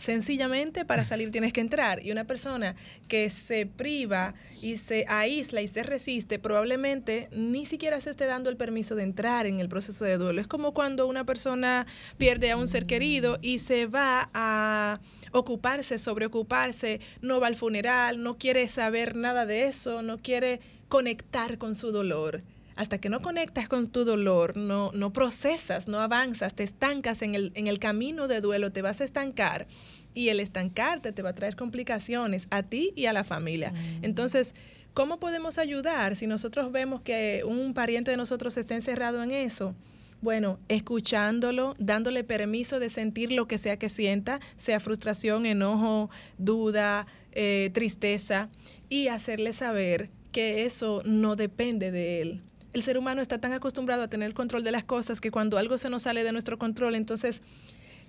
[0.00, 2.02] Sencillamente para salir tienes que entrar.
[2.02, 2.74] Y una persona
[3.06, 4.32] que se priva
[4.62, 9.02] y se aísla y se resiste, probablemente ni siquiera se esté dando el permiso de
[9.02, 10.40] entrar en el proceso de duelo.
[10.40, 11.86] Es como cuando una persona
[12.16, 15.00] pierde a un ser querido y se va a
[15.32, 21.58] ocuparse, sobreocuparse, no va al funeral, no quiere saber nada de eso, no quiere conectar
[21.58, 22.42] con su dolor.
[22.80, 27.34] Hasta que no conectas con tu dolor, no, no procesas, no avanzas, te estancas en
[27.34, 29.66] el, en el camino de duelo, te vas a estancar
[30.14, 33.74] y el estancarte te va a traer complicaciones a ti y a la familia.
[34.00, 34.54] Entonces,
[34.94, 39.74] ¿cómo podemos ayudar si nosotros vemos que un pariente de nosotros está encerrado en eso?
[40.22, 47.06] Bueno, escuchándolo, dándole permiso de sentir lo que sea que sienta, sea frustración, enojo, duda,
[47.32, 48.48] eh, tristeza,
[48.88, 52.42] y hacerle saber que eso no depende de él.
[52.72, 55.58] El ser humano está tan acostumbrado a tener el control de las cosas que cuando
[55.58, 57.42] algo se nos sale de nuestro control, entonces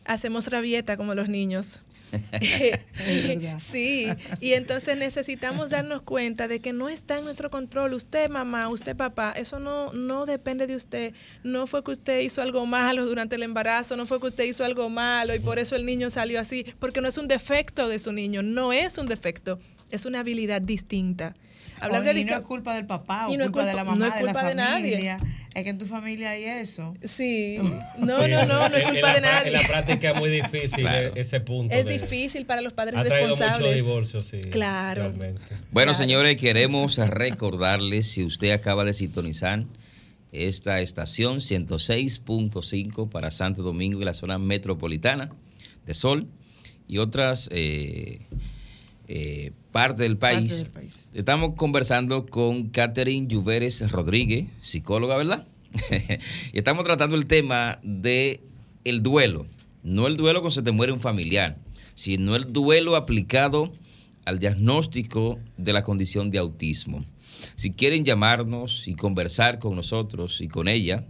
[0.05, 1.81] hacemos rabieta como los niños.
[3.59, 4.07] sí,
[4.39, 7.93] y entonces necesitamos darnos cuenta de que no está en nuestro control.
[7.93, 11.13] Usted, mamá, usted, papá, eso no, no depende de usted.
[11.43, 14.65] No fue que usted hizo algo malo durante el embarazo, no fue que usted hizo
[14.65, 17.99] algo malo y por eso el niño salió así, porque no es un defecto de
[17.99, 21.33] su niño, no es un defecto, es una habilidad distinta.
[21.81, 23.95] Hablar de y no es culpa del papá o no es culpa de la mamá,
[23.97, 24.91] no es de la culpa de nadie.
[24.93, 25.17] familia.
[25.53, 26.93] Es que en tu familia hay eso.
[27.03, 27.57] Sí,
[27.97, 29.47] no, no, no, no es culpa en de la nadie.
[29.47, 31.11] En la práctica es muy difícil Claro.
[31.15, 31.75] e- ese punto.
[31.75, 33.75] Es de- difícil para los padres Ha responsables.
[33.75, 34.41] divorcios, sí.
[34.51, 35.03] Claro.
[35.09, 35.41] Realmente.
[35.71, 35.93] Bueno, Claro.
[35.93, 39.65] señores, queremos recordarles, si usted acaba de sintonizar
[40.31, 45.29] esta estación 106.5 para Santo Domingo y la zona metropolitana
[45.85, 46.27] de Sol
[46.87, 48.21] y otras eh,
[49.07, 50.51] eh, partes del país.
[50.51, 51.09] Parte del país.
[51.13, 55.47] Estamos conversando con Catherine Lluveres Rodríguez, psicóloga, ¿verdad?
[56.53, 58.41] y estamos tratando el tema de
[58.83, 59.45] el duelo.
[59.83, 61.57] No el duelo cuando se te muere un familiar,
[61.95, 63.73] sino el duelo aplicado
[64.25, 67.03] al diagnóstico de la condición de autismo.
[67.55, 71.05] Si quieren llamarnos y conversar con nosotros y con ella,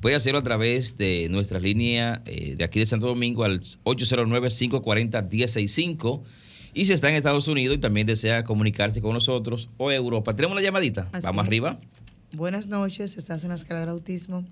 [0.00, 6.22] puede hacerlo a través de nuestra línea eh, de aquí de Santo Domingo al 809-540-1065.
[6.74, 10.54] Y si está en Estados Unidos y también desea comunicarse con nosotros o Europa, tenemos
[10.54, 11.08] una llamadita.
[11.12, 11.48] Así Vamos es.
[11.48, 11.78] arriba.
[12.34, 14.44] Buenas noches, estás en la escala del autismo.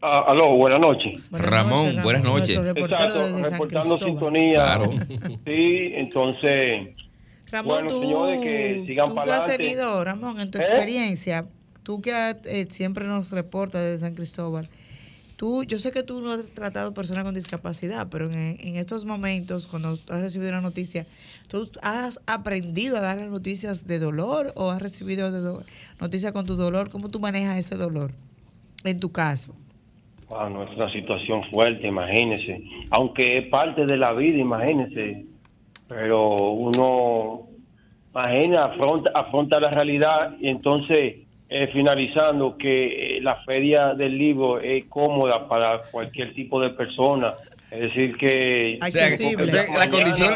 [0.00, 1.28] Ah, aló, buenas noches.
[1.28, 2.50] Buenas Ramón, buenas noches.
[2.56, 2.62] Exacto,
[3.42, 4.00] reportando Cristóbal.
[4.00, 4.54] sintonía.
[4.54, 4.90] Claro.
[5.44, 6.88] Sí, entonces,
[7.50, 10.62] Ramón, Bueno, tú, señores, que sigan tú que has tenido, Ramón, en tu ¿Eh?
[10.62, 11.46] experiencia,
[11.82, 12.12] tú que
[12.44, 14.68] eh, siempre nos reportas desde San Cristóbal,
[15.38, 19.68] tú, yo sé que tú no has tratado personas con discapacidad, pero en, estos momentos,
[19.68, 21.06] cuando has recibido una noticia,
[21.48, 25.62] ¿tú has aprendido a dar noticias de dolor o has recibido
[26.00, 26.90] noticias con tu dolor?
[26.90, 28.10] ¿Cómo tú manejas ese dolor
[28.84, 29.54] en tu caso?
[30.28, 32.62] bueno, es una situación fuerte, imagínese.
[32.90, 35.24] Aunque es parte de la vida, imagínese.
[35.88, 37.46] Pero uno,
[38.12, 44.60] imagina, afronta, afronta la realidad y entonces, eh, finalizando, que eh, la feria del libro
[44.60, 47.34] es cómoda para cualquier tipo de persona.
[47.70, 48.78] Es decir, que...
[48.82, 50.34] O sea, que usted- la condición,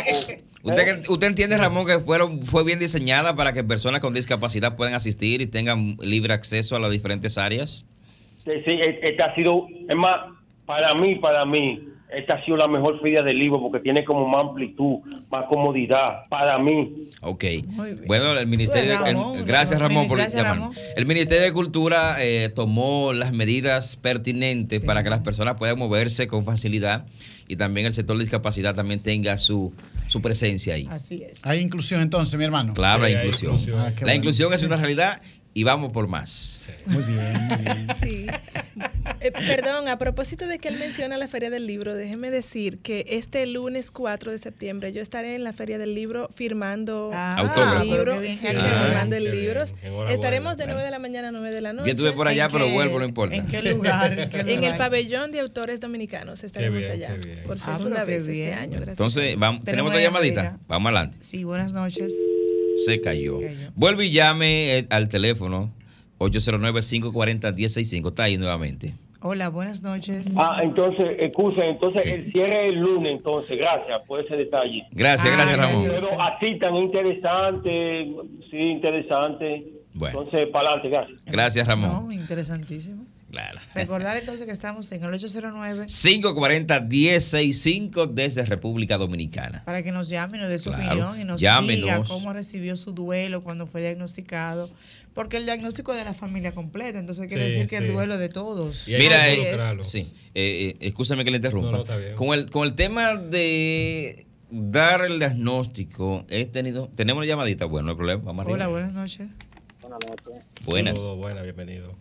[0.62, 4.94] usted, usted entiende, Ramón, que fueron, fue bien diseñada para que personas con discapacidad puedan
[4.94, 7.87] asistir y tengan libre acceso a las diferentes áreas.
[8.38, 10.20] Sí, sí, e- esta ha sido, es más,
[10.66, 11.81] para mí, para mí,
[12.14, 14.98] esta ha sido la mejor feria del libro porque tiene como más amplitud,
[15.31, 17.09] más comodidad, para mí.
[17.20, 17.44] Ok.
[17.66, 18.05] Muy bien.
[18.07, 20.59] Bueno, el Ministerio Pues, el- Ramón, gracias Ramón, Ramón por gracias, llamar.
[20.59, 20.75] Ramón.
[20.96, 24.87] El Ministerio de Cultura eh, tomó las medidas pertinentes Sí.
[24.87, 27.07] para que las personas puedan moverse con facilidad
[27.48, 29.72] y también el sector de discapacidad también tenga su,
[30.07, 30.87] su presencia ahí.
[30.90, 31.40] Así es.
[31.44, 32.72] Hay inclusión entonces, mi hermano.
[32.75, 33.53] Claro, Sí, hay inclusión.
[33.53, 33.79] inclusión.
[33.81, 34.14] Ah, la bueno.
[34.14, 35.20] inclusión es una realidad
[35.55, 36.62] y vamos por más.
[36.87, 37.87] Muy bien, muy bien.
[38.03, 38.27] Sí.
[39.21, 43.05] Eh, perdón, a propósito de que él menciona la Feria del Libro, déjeme decir que
[43.09, 47.83] este lunes 4 de septiembre yo estaré en la Feria del Libro firmando Ah, Autógrafo.
[47.83, 48.65] el libro, pero qué bien, sí, qué bien.
[48.65, 49.65] firmando Ah, el qué libro.
[49.65, 50.12] bien, enhorabuena.
[50.15, 51.87] Estaremos de 9 de la mañana a 9 de la noche.
[51.88, 53.37] Yo estuve por allá, ¿En pero qué- vuelvo, no importa.
[53.37, 54.19] ¿En qué lugar?
[54.19, 54.79] ¿En, qué En el lugar?
[54.79, 57.43] pabellón de autores dominicanos estaremos bien, allá qué bien.
[57.47, 58.49] por Ah, segunda qué vez bien.
[58.49, 58.73] este año.
[58.81, 58.88] Gracias.
[58.99, 60.59] Entonces, vamos, tenemos otra llamadita.
[60.67, 61.19] Vamos adelante.
[61.21, 62.12] Sí, buenas noches.
[62.85, 63.40] Se cayó.
[63.40, 63.71] Se cayó.
[63.75, 65.71] Vuelve y llame eh, al teléfono
[66.18, 68.09] 809-540-1065.
[68.09, 68.95] Está ahí nuevamente.
[69.25, 70.35] Hola, buenas noches.
[70.37, 74.85] Ah, entonces, excusa, entonces el cierre el lunes, entonces, gracias por ese detalle.
[74.90, 75.87] Gracias, Ah, gracias, Ramón.
[75.95, 78.12] Pero así tan interesante,
[78.51, 79.64] sí, interesante.
[79.95, 80.23] Bueno.
[80.23, 81.21] Entonces, para adelante, gracias.
[81.27, 82.07] Gracias, Ramón.
[82.07, 83.05] No, interesantísimo.
[83.33, 83.59] Claro.
[83.75, 89.62] Recordar entonces que estamos en el 809 540-1065 desde República Dominicana.
[89.64, 90.90] para que nos llame y nos dé su Claro.
[90.92, 91.83] opinión y nos Llámenos.
[91.83, 94.68] diga cómo recibió su duelo cuando fue diagnosticado.
[95.14, 98.16] Porque el diagnóstico es de la familia completa, entonces quiere Sí, decir que el duelo
[98.18, 98.85] de todos.
[98.87, 101.71] Mira, que eh, sí, eh, eh, escúchame que le interrumpa.
[101.71, 102.14] No, no, está bien.
[102.14, 107.87] Con el, con el tema de dar el diagnóstico, he tenido, tenemos una llamadita, bueno,
[107.87, 108.55] no hay problema, vamos arriba.
[108.57, 109.29] Hola, buenas noches.
[109.83, 110.45] Buenas noches.
[110.64, 110.95] Buenas.
[110.95, 111.95] Saludos, buenas, bienvenido.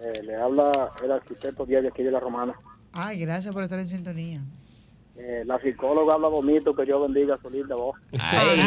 [0.00, 2.54] Eh, le habla el arquitecto Díaz de aquí de La Romana.
[2.92, 4.40] Ay, gracias por estar en sintonía.
[5.16, 7.98] Eh, la psicóloga habla bonito, que Dios bendiga su linda voz.
[8.18, 8.60] Ay,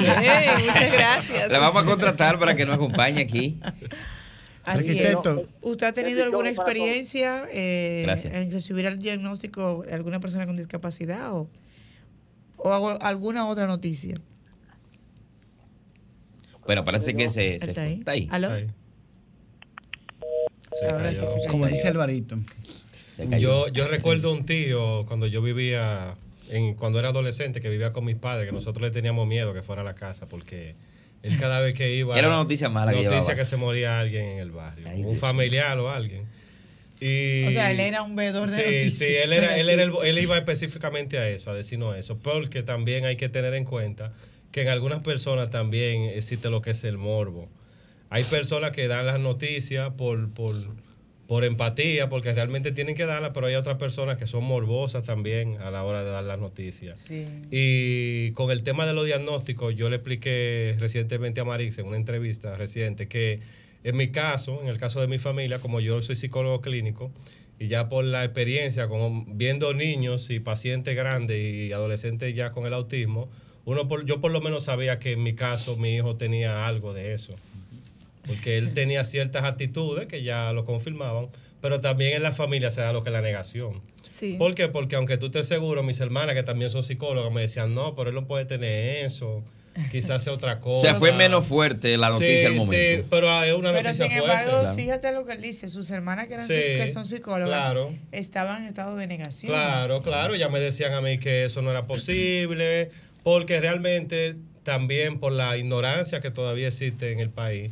[0.66, 1.50] muchas gracias.
[1.52, 3.60] la vamos a contratar para que nos acompañe aquí.
[4.64, 5.42] Así Arquitecto.
[5.42, 5.48] es.
[5.62, 8.34] ¿Usted ha tenido alguna experiencia eh, Gracias.
[8.34, 11.50] en recibir el diagnóstico de alguna persona con discapacidad o,
[12.58, 14.16] o alguna otra noticia?
[16.66, 17.94] Bueno, parece que se, se ¿Está ahí?
[18.00, 18.28] Está ahí.
[18.32, 18.52] ¿Aló?
[18.52, 18.68] Ahí.
[20.80, 21.26] Se Ahora sí cayó.
[21.28, 21.48] se cayó.
[21.52, 22.38] Como dice Alvarito.
[23.16, 23.68] Se cayó.
[23.68, 26.16] Yo, yo recuerdo un tío cuando yo vivía,
[26.50, 29.62] en, cuando era adolescente, que vivía con mis padres, que nosotros le teníamos miedo que
[29.62, 30.76] fuera a la casa porque
[31.24, 32.16] él cada vez que iba...
[32.20, 33.36] Era una noticia mala que Noticia llevaba.
[33.36, 36.24] que se moría alguien en el barrio, Ay, un familiar o alguien.
[37.02, 39.10] Y, O sea, él era un veedor de sí, noticias.
[39.10, 42.64] Sí, él, era, él, era el- él iba específicamente a eso, a decirnos eso, porque
[42.64, 44.14] también hay que tener en cuenta
[44.52, 47.50] que en algunas personas también existe lo que es el morbo.
[48.10, 50.56] Hay personas que dan las noticias por, por,
[51.28, 55.58] por empatía, porque realmente tienen que darlas, pero hay otras personas que son morbosas también
[55.62, 57.02] a la hora de dar las noticias.
[57.02, 57.26] Sí.
[57.52, 61.98] Y con el tema de los diagnósticos, yo le expliqué recientemente a Marix en una
[61.98, 63.40] entrevista reciente que
[63.84, 67.12] en mi caso, en el caso de mi familia, como yo soy psicólogo clínico,
[67.60, 72.66] y ya por la experiencia, con, viendo niños y pacientes grandes y adolescentes ya con
[72.66, 73.30] el autismo,
[73.64, 76.94] uno por- yo por lo menos sabía que en mi caso mi hijo tenía algo
[76.94, 77.34] de eso.
[78.28, 81.28] Porque él tenía ciertas actitudes que ya lo confirmaban,
[81.62, 83.82] pero también en la familia se da lo que es la negación.
[84.10, 84.36] Sí.
[84.38, 84.68] ¿Por qué?
[84.68, 88.10] Porque aunque tú estés seguro, mis hermanas que también son psicólogas me decían, no, pero
[88.10, 89.44] él no puede tener eso,
[89.92, 90.82] quizás sea otra O cosa.
[90.82, 93.02] sea, fue menos fuerte la noticia Sí, al momento.
[93.04, 94.42] Sí, pero es una Pero noticia sin fuerte.
[94.50, 97.50] embargo, fíjate lo que él dice, sus hermanas que, eran, Sí, psi- que son psicólogas
[97.60, 97.94] claro.
[98.14, 99.52] estaban en estado de negación.
[99.52, 102.90] Claro, claro, ya me decían a mí que eso no era posible,
[103.24, 107.72] porque realmente también por la ignorancia que todavía existe en el país,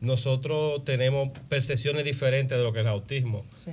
[0.00, 3.44] nosotros tenemos percepciones diferentes de lo que es el autismo.
[3.52, 3.70] Sí.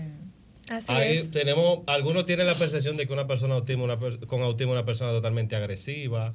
[0.70, 1.32] Así Ahí es.
[1.32, 4.86] tenemos, algunos tienen la percepción de que una persona autismo, una con autismo es una
[4.86, 6.30] persona totalmente agresiva,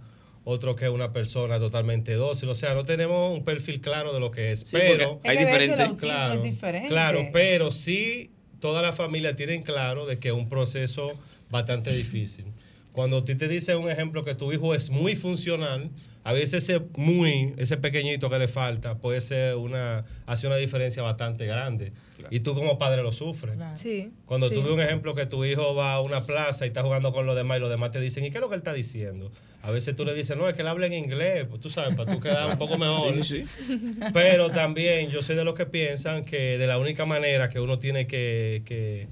[0.44, 4.20] otro que es una persona totalmente dócil, o sea, no tenemos un perfil claro de
[4.20, 6.88] lo que es, Sí, pero hay diferentes- claro, es diferente.
[6.88, 11.12] claro, pero sí toda la familia tienen claro de que es un proceso
[11.50, 12.46] bastante difícil.
[12.92, 15.90] Cuando a ti te dice un ejemplo que tu hijo es muy funcional,
[16.24, 21.02] a veces ese muy, ese pequeñito que le falta puede ser una, hace una diferencia
[21.02, 21.92] bastante grande.
[22.30, 23.56] Y tú como padre lo sufres.
[23.56, 23.76] Claro.
[23.76, 24.12] Sí.
[24.26, 24.54] Cuando sí.
[24.54, 27.26] tú ves un ejemplo que tu hijo va a una plaza y está jugando con
[27.26, 29.32] los demás y los demás te dicen, ¿y qué es lo que él está diciendo?
[29.62, 31.96] A veces tú le dices, no, es que él habla en inglés, pues tú sabes,
[31.96, 33.14] para tú quedar un poco mejor.
[34.12, 37.80] Pero también yo soy de los que piensan que de la única manera que uno
[37.80, 39.08] tiene que, que,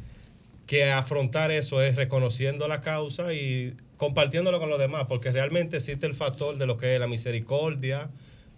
[0.67, 6.07] que afrontar eso es reconociendo la causa y compartiéndolo con los demás, porque realmente existe
[6.07, 8.09] el factor de lo que es la misericordia,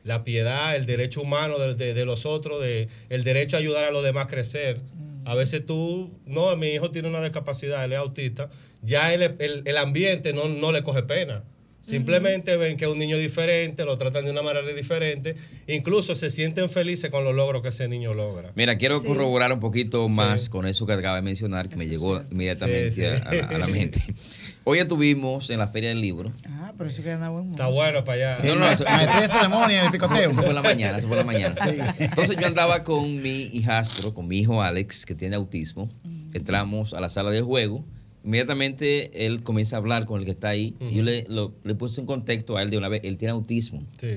[0.04, 3.84] la piedad, el derecho humano de, de- de los otros, de, el derecho a ayudar
[3.84, 4.78] a los demás a crecer.
[5.24, 8.50] A veces tú, no, mi hijo tiene una discapacidad, él es autista,
[8.82, 11.42] ya el, el- el ambiente no, no le coge pena.
[11.82, 15.34] Simplemente ven que es un niño diferente, lo tratan de una manera diferente,
[15.66, 18.52] incluso se sienten felices con los logros que ese niño logra.
[18.54, 19.06] Mira, quiero Sí.
[19.06, 20.50] corroborar un poquito más Sí.
[20.50, 22.32] con eso que acaba de mencionar, que me Eso llegó cierto.
[22.34, 23.04] inmediatamente Sí, sí.
[23.06, 24.00] A, a la, a la mente.
[24.64, 26.32] Hoy estuvimos en la Feria del Libro.
[26.48, 28.44] Ah, pero eso que anda buen Está bueno para allá.
[28.44, 30.30] No, no, eso- de ceremonia picoteo.
[30.30, 31.56] eso fue en la mañana, eso fue en la mañana.
[31.98, 35.90] Entonces yo andaba con mi hijastro, con mi hijo Alex, que tiene autismo.
[36.32, 37.84] Entramos a la sala de juego.
[38.24, 40.74] Inmediatamente él comienza a hablar con el que está ahí.
[40.80, 43.00] y yo le, lo- le puse en contexto a él de una vez.
[43.04, 43.82] Él tiene autismo.
[44.00, 44.08] Sí,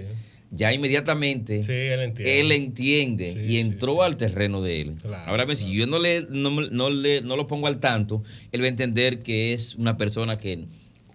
[0.52, 2.40] Ya inmediatamente sí, él entiende.
[2.40, 4.00] él entiende Sí, y entró sí.
[4.04, 4.96] al terreno de él.
[5.02, 5.78] Claro, Ahora, bien, si claro.
[5.80, 9.20] yo no le, no, no le no lo pongo al tanto, él va a entender
[9.20, 10.66] que es una persona que,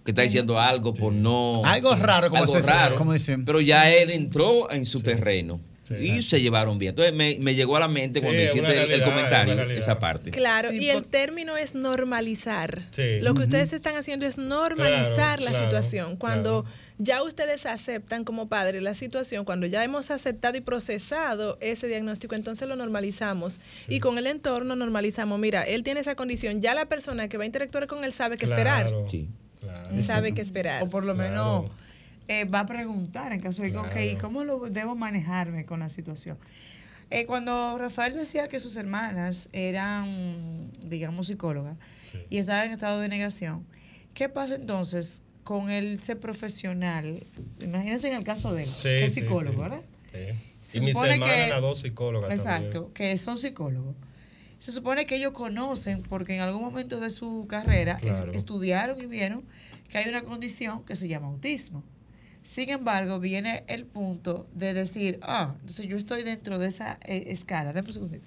[0.05, 1.63] que está diciendo algo por no...
[1.65, 3.45] Algo raro, como algo se- raro, como dicen.
[3.45, 5.61] Pero ya él entró en su terreno.
[5.99, 6.91] Y se llevaron bien.
[6.91, 10.31] Entonces me, me llegó a la mente Sí, cuando hiciste el- comentario, esa parte.
[10.31, 12.83] Claro, Sí, y el término es normalizar.
[12.93, 13.21] Sí.
[13.21, 16.17] Lo que ustedes están haciendo es normalizar Claro, la claro, situación.
[16.17, 16.77] Cuando claro.
[16.99, 22.35] ya ustedes aceptan como padres la situación, cuando ya hemos aceptado y procesado ese diagnóstico,
[22.35, 23.61] entonces lo normalizamos.
[23.89, 27.45] Y con el entorno normalizamos, mira, él tiene esa condición, ya la persona que va
[27.45, 28.89] a interactuar con él sabe qué esperar.
[28.89, 29.29] Claro, Sí.
[29.61, 29.99] claro.
[30.03, 30.83] Sabe qué esperar.
[30.83, 31.31] O por lo Claro.
[31.31, 31.71] menos
[32.33, 34.19] eh, va a preguntar en caso de que, ok, Claro.
[34.21, 36.39] ¿cómo lo debo manejarme con la situación?
[37.11, 41.77] Eh, cuando Rafael decía que sus hermanas eran, digamos, psicólogas
[42.13, 42.19] Sí.
[42.31, 43.67] y estaban en estado de negación,
[44.15, 47.27] ¿qué pasa entonces con el ser profesional?
[47.61, 49.61] Imagínense en el caso de él, Sí, que es psicólogo, sí.
[49.61, 49.83] ¿verdad?
[50.13, 50.39] Sí.
[50.63, 52.93] Se y mis supone hermanas, que- las dos psicólogas Exacto, también.
[52.95, 53.97] que son psicólogos.
[54.59, 58.31] Se supone que ellos conocen, porque en algún momento de su carrera Claro.
[58.33, 59.43] estudiaron y vieron
[59.89, 61.83] que hay una condición que se llama autismo.
[62.43, 67.25] Sin embargo, viene el punto de decir, ah, entonces yo estoy dentro de esa eh,
[67.29, 67.73] escala.
[67.73, 68.27] Dame un segundito.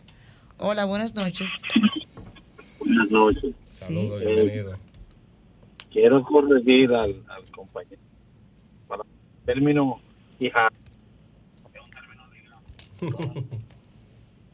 [0.59, 1.49] Hola, buenas noches.
[2.79, 3.55] Buenas noches.
[3.71, 4.25] Saludos, Sí.
[4.25, 4.77] bienvenido.
[5.91, 8.01] Quiero corregir al, al compañero.
[8.87, 9.99] Para el término
[10.39, 10.69] hija.
[11.73, 13.62] es un término.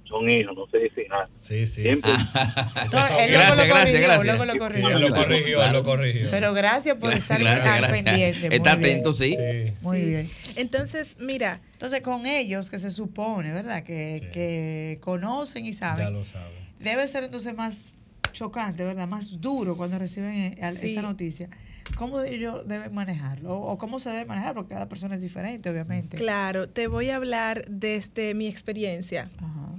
[0.09, 1.29] Son hijos, no se dice hija.
[1.39, 1.83] Sí, sí.
[1.83, 2.11] Siempre.
[2.85, 4.25] Esos No, son- él luego Gracias, lo gracias, corrigió, gracias.
[4.25, 4.89] luego lo Sí, corrigió.
[4.89, 5.73] él lo corrigió, Claro.
[5.73, 6.31] lo corrigió.
[6.31, 8.03] Pero gracias por estar Gracias, gracias.
[8.03, 8.47] pendiente.
[8.47, 8.91] muy Está bien.
[8.91, 9.37] atento, sí.
[9.37, 9.73] Sí.
[9.81, 10.05] Muy Sí.
[10.05, 10.29] bien.
[10.55, 13.83] Entonces, mira, Entonces, con ellos, que se supone, ¿verdad?
[13.83, 14.25] Que, Sí.
[14.33, 16.47] que conocen y saben, Ya lo saben.
[16.79, 17.93] debe ser entonces más
[18.33, 19.07] chocante, ¿verdad?
[19.07, 20.91] Más duro cuando reciben eh, Sí.
[20.91, 21.49] esa noticia.
[21.97, 23.59] ¿Cómo ellos deben manejarlo?
[23.59, 26.17] O, cómo se debe manejar, porque cada persona es diferente, obviamente.
[26.17, 29.29] claro, te voy a hablar desde mi experiencia.
[29.37, 29.69] Ajá.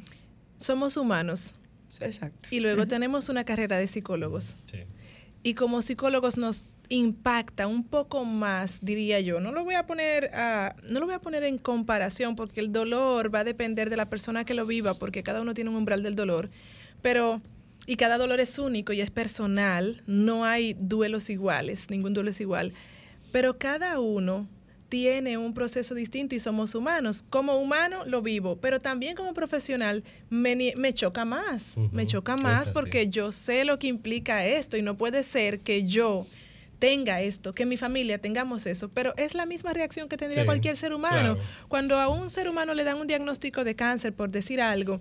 [0.59, 1.55] Somos humanos
[2.01, 2.49] Exacto.
[2.51, 4.57] y luego tenemos una carrera de psicólogos.
[4.71, 4.79] Sí.
[5.43, 9.41] y como psicólogos nos impacta un poco más, diría yo.
[9.41, 12.73] No lo voy a poner a- no lo voy a poner en comparación porque el
[12.73, 15.77] dolor va a depender de la persona que lo viva, porque cada uno tiene un
[15.77, 16.51] umbral del dolor,
[17.01, 17.41] pero
[17.91, 22.41] y cada dolor es único y es personal, no hay duelos iguales, ningún duelo es
[22.41, 22.73] igual,
[23.33, 24.47] pero cada uno
[24.89, 27.25] tiene un proceso distinto y somos humanos.
[27.29, 32.71] Como humano lo vivo, pero también como profesional me, me choca más, me choca más
[32.71, 36.29] porque yo sé lo que implica esto y no puede ser que yo
[36.79, 40.47] tenga esto, que mi familia tengamos eso, pero es la misma reacción que tendría Sí,
[40.47, 41.35] cualquier ser humano.
[41.35, 41.51] claro.
[41.67, 45.01] Cuando a un ser humano le dan un diagnóstico de cáncer, por decir algo,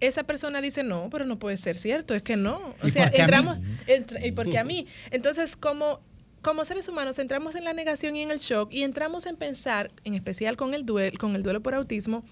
[0.00, 2.74] esa persona dice, no, pero no puede ser cierto, es que no.
[2.82, 4.86] O ¿Y sea, entramos, entra- ¿y por qué a mí?
[5.10, 6.00] Entonces, como,
[6.42, 9.90] como seres humanos entramos en la negación y en el shock y entramos en pensar,
[10.04, 12.24] en especial con el duelo, con el duelo por autismo,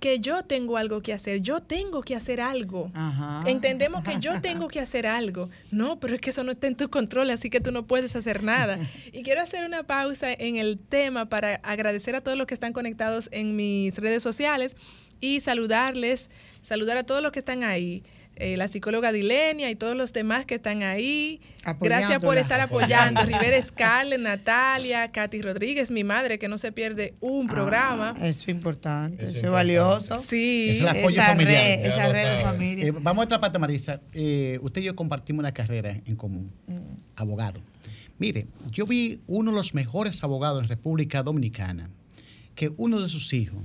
[0.00, 2.90] que yo tengo algo que hacer, yo tengo que hacer algo.
[2.94, 3.42] Ajá.
[3.50, 5.50] Entendemos que yo tengo que hacer algo.
[5.72, 8.14] No, pero es que eso no está en tu control, así que tú no puedes
[8.14, 8.78] hacer nada.
[9.12, 12.72] Y quiero hacer una pausa en el tema para agradecer a todos los que están
[12.72, 14.76] conectados en mis redes sociales
[15.20, 16.30] y saludarles,
[16.62, 18.02] saludar a todos los que están ahí.
[18.40, 21.40] eh, la psicóloga Dilenia y todos los demás que están ahí.
[21.80, 23.20] Gracias por estar apoyando.
[23.24, 28.14] Rivera Scarlett, Natalia, Katy Rodríguez, mi madre, que no se pierde un programa.
[28.16, 30.22] Ah, eso es importante, Eso eso es valioso.
[30.24, 30.68] Sí.
[30.70, 31.54] Es el apoyo esa familiar.
[31.78, 32.86] red, esa red de familia.
[32.86, 34.00] Eh, vamos a otra parte, Marisa.
[34.12, 36.52] Eh, usted y yo compartimos una carrera en común,
[37.16, 37.60] abogado.
[38.20, 41.90] Mire, yo vi uno de los mejores abogados en República Dominicana,
[42.54, 43.62] que uno de sus hijos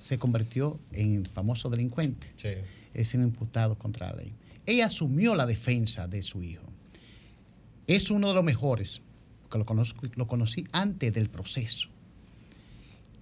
[0.00, 2.48] se convirtió en famoso delincuente, Sí.
[2.94, 4.32] es un imputado contra la ley.
[4.66, 6.64] Ella asumió la defensa de su hijo.
[7.86, 9.00] Es uno de los mejores,
[9.42, 11.88] porque lo, conozco, lo conocí antes del proceso.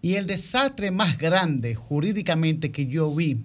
[0.01, 3.41] Y el desastre más grande jurídicamente que yo vi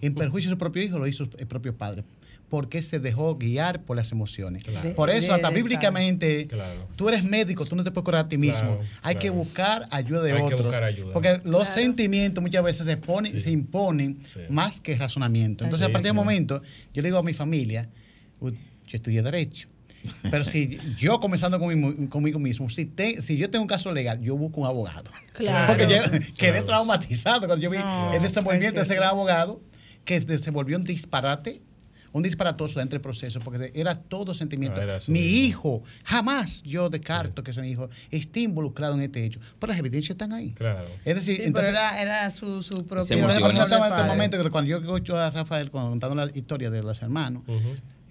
[0.00, 2.04] en perjuicio de su propio hijo lo hizo el propio padre,
[2.48, 4.64] porque se dejó guiar por las emociones.
[4.64, 4.94] Claro.
[4.94, 6.88] Por eso, hasta bíblicamente, Claro.
[6.96, 8.76] tú eres médico, tú no te puedes curar a ti mismo.
[8.78, 10.58] Claro, Hay que buscar ayuda de Hay que otro.
[10.64, 11.12] buscar ayuda.
[11.12, 13.40] Porque los sentimientos muchas veces se, ponen, Sí.
[13.40, 14.40] se imponen Sí.
[14.48, 15.64] más que razonamiento.
[15.64, 16.14] Entonces, Sí, a partir sí.
[16.14, 16.62] del momento,
[16.94, 17.88] yo le digo a mi familia,
[18.40, 18.52] "Uy,
[18.86, 19.68] yo estudié Derecho.
[20.30, 24.20] Pero si yo comenzando conmigo, conmigo mismo, si, te- si yo tengo un caso legal,
[24.22, 25.10] yo busco un abogado.
[25.34, 25.66] Claro.
[25.66, 25.98] Porque yo
[26.38, 26.64] quedé Claro.
[26.64, 29.60] traumatizado cuando yo vi No, el desenvolvimiento de es ese gran abogado,
[30.04, 31.60] que se volvió un disparate,
[32.12, 34.80] un disparatoso entre el proceso, porque era todo sentimiento.
[34.80, 35.48] Era Mi hijo.
[35.78, 40.10] hijo, jamás yo descarto que su hijo esté involucrado en este hecho, pero las evidencias
[40.10, 40.52] están ahí.
[40.52, 40.88] Claro.
[41.04, 44.50] Es decir, Sí, entonces, pero era, era su, su propio entonces, en este momento que
[44.50, 47.42] cuando yo escucho a Rafael contando la historia de los hermanos,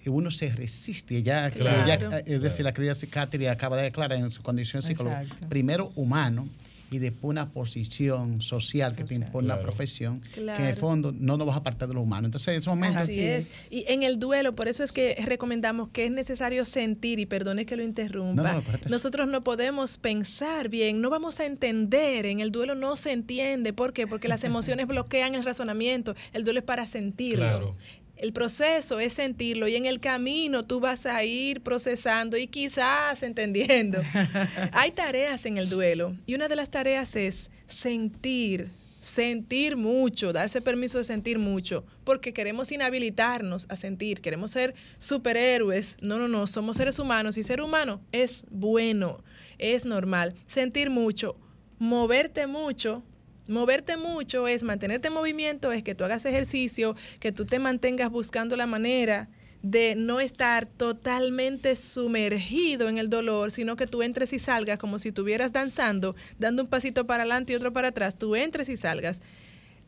[0.06, 1.22] y uno se resiste.
[1.24, 1.86] Ya, Claro.
[1.86, 5.48] ya, es decir, la querida Catherine acaba de declarar en su condición Exacto.
[5.50, 6.48] primero humano
[6.90, 9.68] y después una posición social que te impone la Claro.
[9.70, 12.26] profesión, que en el fondo no nos vas a apartar de lo humano.
[12.28, 13.66] Entonces, en ese momento, Así Así es.
[13.66, 13.72] es.
[13.74, 17.66] Y en el duelo, por eso es que recomendamos que es necesario sentir, y perdone
[17.66, 18.90] que lo interrumpa, No, no, no, correcto.
[18.90, 23.74] nosotros no podemos pensar bien, no vamos a entender, en el duelo no se entiende.
[23.74, 24.08] ¿Por qué?
[24.08, 27.46] Porque las emociones bloquean el razonamiento, el duelo es para sentirlo.
[27.46, 27.76] Claro.
[28.18, 33.22] El proceso es sentirlo y en el camino tú vas a ir procesando y quizás
[33.22, 34.02] entendiendo.
[34.72, 40.62] Hay tareas en el duelo y una de las tareas es sentir, sentir mucho, darse
[40.62, 45.98] permiso de sentir mucho, porque queremos inhabilitarnos a sentir, queremos ser superhéroes.
[46.02, 49.24] No, no, no, somos seres humanos y ser humano es bueno,
[49.60, 50.34] es normal.
[50.48, 51.38] Sentir mucho,
[51.78, 53.04] moverte mucho,
[53.48, 58.12] Moverte mucho es mantenerte en movimiento, es que tú hagas ejercicio, que tú te mantengas
[58.12, 59.30] buscando la manera
[59.62, 65.00] de no estar totalmente sumergido en el dolor, sino que tú entres y salgas como
[65.00, 68.78] si estuvieras danzando, dando un pasito para adelante y otro para atrás, tú entres y
[68.78, 69.22] salgas.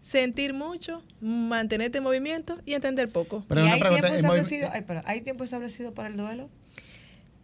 [0.02, 3.44] Sentir mucho, mantenerte en movimiento y entender poco.
[3.50, 4.70] Pero ¿Y una hay pregunta, tiempo establecido?
[4.72, 6.50] Ay, pero, ¿Hay tiempo establecido para el duelo?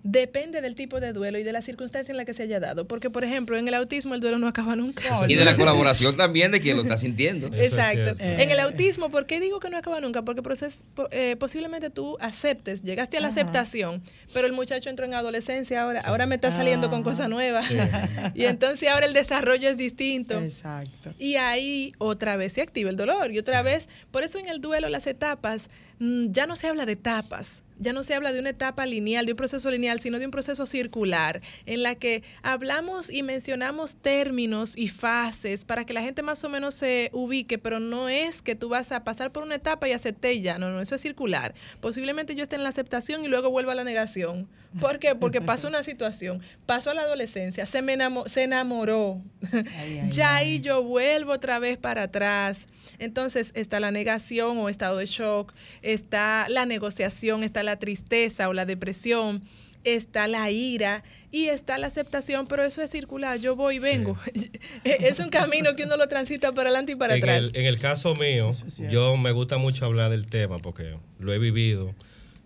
[0.08, 2.88] Depende del tipo de duelo y de la circunstancia en la que se haya dado.
[2.88, 5.02] Porque, por ejemplo, en el autismo el duelo no acaba nunca.
[5.28, 7.48] Y de la colaboración también de quien lo está sintiendo.
[7.48, 8.16] Exacto.
[8.20, 10.22] En el autismo, ¿por qué digo que no acaba nunca?
[10.22, 13.40] Porque proces- eh, posiblemente tú aceptes, llegaste a la Ajá.
[13.42, 17.10] aceptación, pero el muchacho entró en adolescencia ahora, ahora me está saliendo con Ajá.
[17.10, 17.66] cosas nuevas.
[18.36, 20.40] y entonces ahora el desarrollo es distinto.
[20.40, 21.16] Exacto.
[21.18, 23.32] Y ahí otra vez se activa el dolor.
[23.32, 26.86] Y otra vez, por eso en el duelo las etapas, mm, ya no se habla
[26.86, 30.20] de etapas, ya no se habla de una etapa lineal, de un proceso lineal, sino
[30.20, 35.94] de un proceso circular, en la que hablamos y mencionamos términos y fases para que
[35.94, 39.32] la gente más o menos se ubique, pero no es que tú vas a pasar
[39.32, 41.54] por una etapa y acepté ya, no, no, eso es circular.
[41.80, 44.48] Posiblemente yo esté en la aceptación y luego vuelvo a la negación.
[44.80, 45.16] ¿Por qué?
[45.16, 49.22] Porque pasó una situación, pasó a la adolescencia, se, me enamo- se enamoró,
[49.54, 52.68] Ay, ay, ya ahí yo vuelvo otra vez para atrás.
[53.00, 58.54] Entonces está la negación o estado de shock, está la negociación, está la tristeza o
[58.54, 59.44] la depresión,
[59.84, 64.18] está la ira y está la aceptación, pero eso es circular, yo voy y vengo.
[64.84, 67.38] es un camino que uno lo transita para adelante y para en atrás.
[67.38, 68.50] El, en el caso mío,
[68.90, 71.94] yo me gusta mucho hablar del tema porque lo he vivido.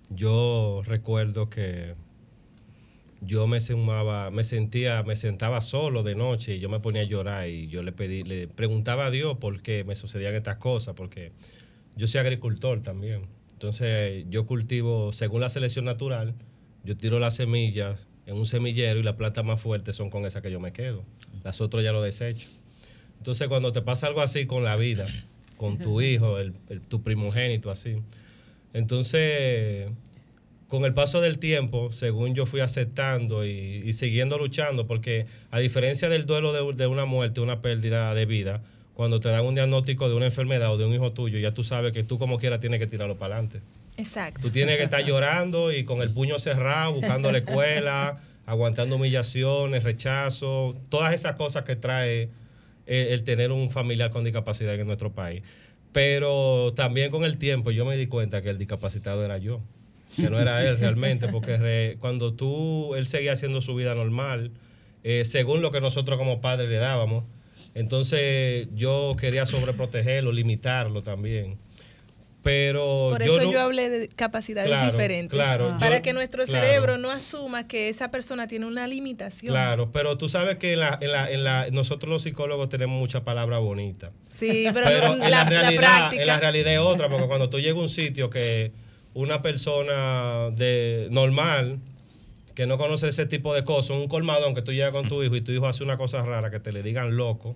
[0.09, 1.93] Yo recuerdo que
[3.21, 7.05] yo me sumaba, me sentía, me sentaba solo de noche y yo me ponía a
[7.05, 10.95] llorar y yo le pedí, le preguntaba a Dios por qué me sucedían estas cosas,
[10.95, 11.31] porque
[11.95, 13.23] yo soy agricultor también.
[13.53, 16.33] Entonces yo cultivo, según la selección natural,
[16.85, 20.41] yo tiro las semillas en un semillero y las plantas más fuertes son con esas
[20.41, 21.03] que yo me quedo.
[21.43, 22.47] Las otras ya lo desecho.
[23.17, 25.05] Entonces, cuando te pasa algo así con la vida,
[25.57, 27.97] con tu hijo, el- el- tu primogénito, así,
[28.73, 29.89] entonces,
[30.69, 35.59] con el paso del tiempo, según yo fui aceptando y, y siguiendo luchando, porque a
[35.59, 38.61] diferencia del duelo de, de una muerte, una pérdida de vida,
[38.93, 41.63] cuando te dan un diagnóstico de una enfermedad o de un hijo tuyo, ya tú
[41.63, 43.61] sabes que tú como quiera tienes que tirarlo para adelante.
[43.97, 44.41] Exacto.
[44.41, 49.83] Tú tienes que estar llorando y con el puño cerrado, buscando la escuela, aguantando humillaciones,
[49.83, 52.29] rechazo, todas esas cosas que trae
[52.85, 55.41] eh, el tener un familiar con discapacidad en nuestro país.
[55.91, 59.61] Pero también con el tiempo yo me di cuenta que el discapacitado era yo,
[60.15, 64.51] que no era él realmente, porque re- cuando tú, él seguía haciendo su vida normal,
[65.03, 67.23] eh, según lo que nosotros como padres le dábamos,
[67.75, 71.57] entonces yo quería sobreprotegerlo, limitarlo también.
[72.41, 75.29] Pero Por yo eso no- yo hablé de capacidades Claro, diferentes.
[75.37, 76.65] claro, para yo- que nuestro claro.
[76.65, 79.51] cerebro no asuma que esa persona tiene una limitación.
[79.51, 82.97] Claro, pero tú sabes que en la, en la, en la, nosotros los psicólogos tenemos
[82.97, 84.11] mucha palabra bonita.
[84.29, 86.21] Sí, pero, en la, realidad, práctica.
[86.21, 88.71] en la realidad es otra, porque cuando tú llegas a un sitio que
[89.13, 91.79] una persona de normal
[92.55, 95.35] que no conoce ese tipo de cosas, un colmadón que tú llegas con tu hijo
[95.35, 97.55] y tu hijo hace una cosa rara que te le digan loco,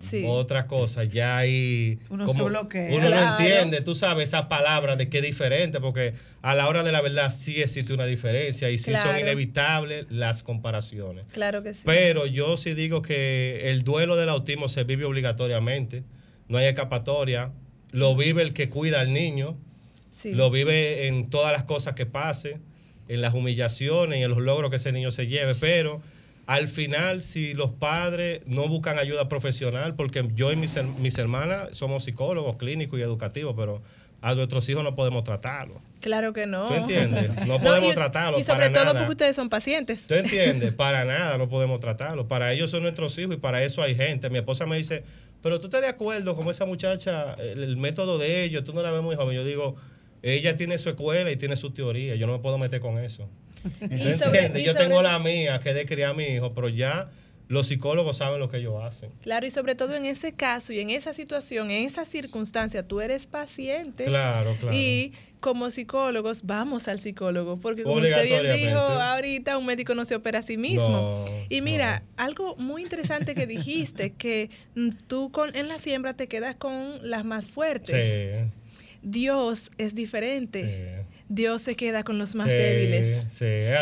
[0.00, 0.24] Sí.
[0.26, 2.88] otra cosa, ya ahí Uno se bloquea.
[2.90, 3.26] Uno Claro.
[3.26, 6.90] no entiende, tú sabes esa palabra de qué es diferente, porque a la hora de
[6.90, 11.26] la verdad sí existe una diferencia y sí son inevitables las comparaciones.
[11.26, 11.82] Claro que sí.
[11.84, 16.02] Pero yo sí digo que el duelo del autismo se vive obligatoriamente,
[16.48, 17.52] no hay escapatoria,
[17.90, 19.58] lo vive el que cuida al niño,
[20.10, 20.34] Sí.
[20.34, 22.58] lo vive en todas las cosas que pase,
[23.08, 26.00] en las humillaciones y en los logros que ese niño se lleve, pero
[26.46, 31.68] al final si los padres no buscan ayuda profesional, porque yo y mis, mis hermanas
[31.76, 33.82] somos psicólogos clínicos y educativos, pero
[34.22, 35.78] a nuestros hijos no podemos tratarlos.
[36.00, 36.68] Claro que no.
[36.68, 37.30] ¿Tú entiendes?
[37.46, 38.98] No podemos y- tratarlo Y sobre para todo nada.
[38.98, 40.06] porque ustedes son pacientes.
[40.06, 40.74] ¿Tú entiendes?
[40.76, 42.26] Para nada no podemos tratarlo.
[42.28, 44.28] Para ellos son nuestros hijos y para eso hay gente.
[44.28, 45.04] Mi esposa me dice,
[45.42, 48.82] pero tú estás de acuerdo con esa muchacha, el, el método de ellos, tú no
[48.82, 49.34] la ves muy joven.
[49.36, 49.76] Yo digo,
[50.22, 52.14] ella tiene su escuela y tiene su teoría.
[52.16, 53.28] Yo no me puedo meter con eso.
[53.62, 54.62] ¿Tú Y sobre- entiendes?
[54.62, 57.10] y Yo sobre- tengo la mía, que es de criar a mi hijo, pero ya
[57.48, 59.10] los psicólogos saben lo que ellos hacen.
[59.22, 63.00] Claro, y sobre todo en ese caso y en esa situación, en esa circunstancia, tú
[63.00, 64.04] eres paciente.
[64.04, 64.74] Claro, claro.
[64.76, 70.04] Y como psicólogos, vamos al psicólogo, porque como usted bien dijo, ahorita un médico no
[70.04, 71.24] se opera a sí mismo.
[71.48, 74.50] y mira, algo muy interesante que dijiste, que
[75.08, 78.04] tú con, en la siembra te quedas con las más fuertes.
[78.44, 78.50] Sí.
[79.02, 80.99] Dios es diferente.
[81.30, 83.24] Dios se queda con los más débiles.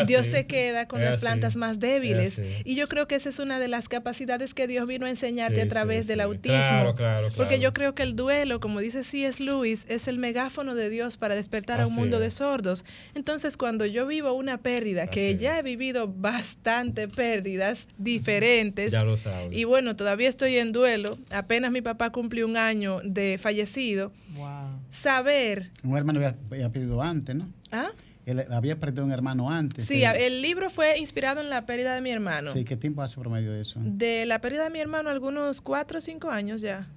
[0.05, 2.39] Dios se queda con las plantas más débiles.
[2.63, 5.63] Y yo creo que esa es una de las capacidades que Dios vino a enseñarte
[5.63, 6.95] a través del autismo.
[7.35, 9.43] Porque yo creo que el duelo, como dice C.S.
[9.43, 12.85] Lewis, es el megáfono de Dios para despertar a un mundo de sordos.
[13.15, 18.91] Entonces, cuando yo vivo una pérdida, que ya he vivido bastante pérdidas diferentes.
[18.91, 19.15] Ya lo
[19.49, 21.17] Y bueno, todavía estoy en duelo.
[21.31, 24.11] Apenas mi papá cumplió un año de fallecido.
[24.91, 25.71] Saber.
[25.83, 26.19] Un hermano
[26.51, 27.38] había pedido antes,
[27.71, 27.91] ¿Ah?
[28.25, 29.85] Él había perdido un hermano antes.
[29.85, 32.53] Sí, el libro fue inspirado en la pérdida de mi hermano.
[32.53, 33.79] Sí, ¿qué tiempo hace promedio de eso?
[33.83, 36.87] De la pérdida de mi hermano, algunos cuatro o cinco años ya.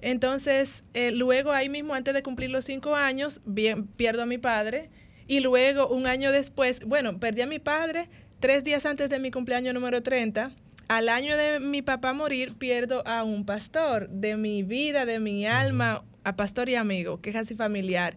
[0.00, 4.38] Entonces, eh, luego ahí mismo, antes de cumplir los cinco años, bien, pierdo a mi
[4.38, 4.90] padre.
[5.28, 8.08] Y luego, un año después, bueno, perdí a mi padre
[8.40, 10.50] tres días antes de mi cumpleaños número 30.
[10.88, 15.46] Al año de mi papá morir, pierdo a un pastor de mi vida, de mi
[15.46, 18.16] alma, a pastor y amigo, que es así familiar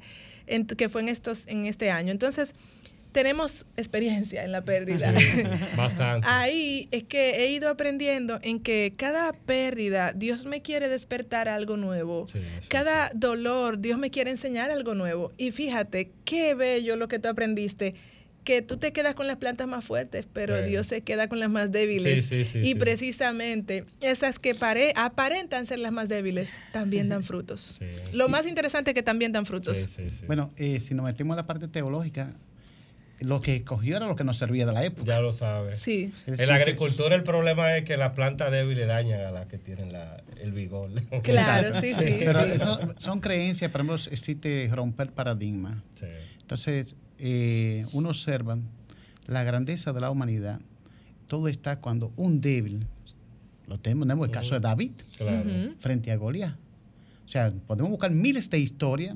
[0.77, 2.11] que fue en, estos, en este año.
[2.11, 2.53] Entonces,
[3.11, 5.13] tenemos experiencia en la pérdida.
[5.75, 6.27] bastante.
[6.29, 11.77] Ahí es que he ido aprendiendo en que cada pérdida, Dios me quiere despertar algo
[11.77, 12.25] nuevo.
[12.69, 15.31] cada dolor, Dios me quiere enseñar algo nuevo.
[15.37, 17.95] Y fíjate, qué bello lo que tú aprendiste
[18.43, 21.49] que tú te quedas con las plantas más fuertes, pero Dios se queda con las
[21.49, 22.31] más débiles.
[22.55, 27.79] y precisamente esas que pare, aparentan ser las más débiles también dan frutos.
[28.13, 29.99] Lo más interesante es que también dan frutos.
[30.27, 32.33] Bueno, eh, si nos metemos en la parte teológica,
[33.21, 35.05] lo que cogió era lo que nos servía de la época.
[35.05, 35.79] Ya lo sabes.
[35.79, 36.11] Sí.
[36.25, 39.91] En la agricultura el problema es que las plantas débiles dañan a las que tienen
[40.39, 40.89] el vigor.
[41.21, 42.15] Claro, sí, sí.
[42.19, 45.83] Pero eso son creencias, por ejemplo, existe romper paradigma.
[46.41, 48.57] Entonces, eh, uno observa
[49.27, 50.59] la grandeza de la humanidad,
[51.27, 52.87] todo está cuando un débil,
[53.67, 54.91] lo tenemos, el caso de David,
[55.79, 56.55] frente a Goliat.
[57.25, 59.15] O sea, podemos buscar miles de historias.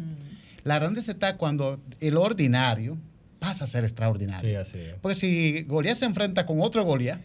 [0.64, 2.98] La grandeza está cuando el ordinario
[3.40, 4.64] pasa a ser extraordinario.
[5.02, 7.20] Porque si Goliat se enfrenta con otro Goliat,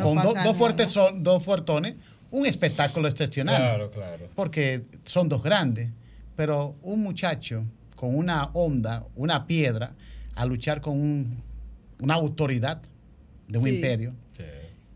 [0.00, 1.96] con dos, fuertes dos fuertones,
[2.30, 3.60] un espectáculo excepcional.
[3.60, 4.28] Claro, claro.
[4.34, 5.90] Porque son dos grandes.
[6.36, 7.64] Pero un muchacho
[8.02, 9.92] con una onda, una piedra,
[10.34, 11.36] a luchar con
[12.00, 12.82] una autoridad
[13.46, 14.12] de un imperio,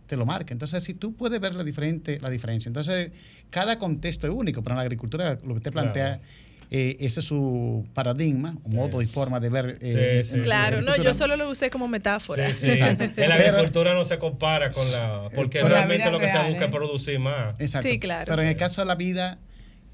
[0.09, 0.53] te lo marca.
[0.53, 2.69] Entonces, si tú puedes ver la, diferente, la diferencia.
[2.69, 3.13] Entonces,
[3.49, 6.21] cada contexto es único, pero en la agricultura lo que te plantea...
[6.69, 9.79] Eh, ese es su paradigma, un modo y forma de ver.
[9.81, 12.49] Eh, claro, no, yo solo lo usé como metáfora.
[12.49, 15.29] en la agricultura no se compara con la.
[15.33, 17.55] Porque realmente lo que se busca es producir más.
[17.61, 17.89] Exacto.
[17.89, 18.25] Sí, claro.
[18.27, 19.39] Pero en el caso de la vida,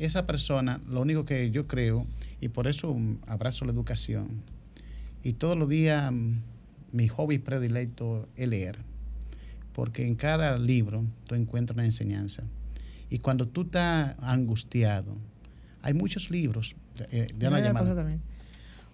[0.04, 2.06] esa persona, lo único que yo creo
[2.40, 2.96] y por eso
[3.26, 4.42] abrazo la educación.
[5.22, 6.38] Y todos los días mm,
[6.92, 8.78] mi hobby predilecto es leer,
[9.72, 12.42] porque en cada libro tú encuentras una enseñanza.
[13.10, 15.14] Y cuando tú estás angustiado,
[15.82, 16.74] hay muchos libros.
[17.10, 18.18] Eh, de una llamada.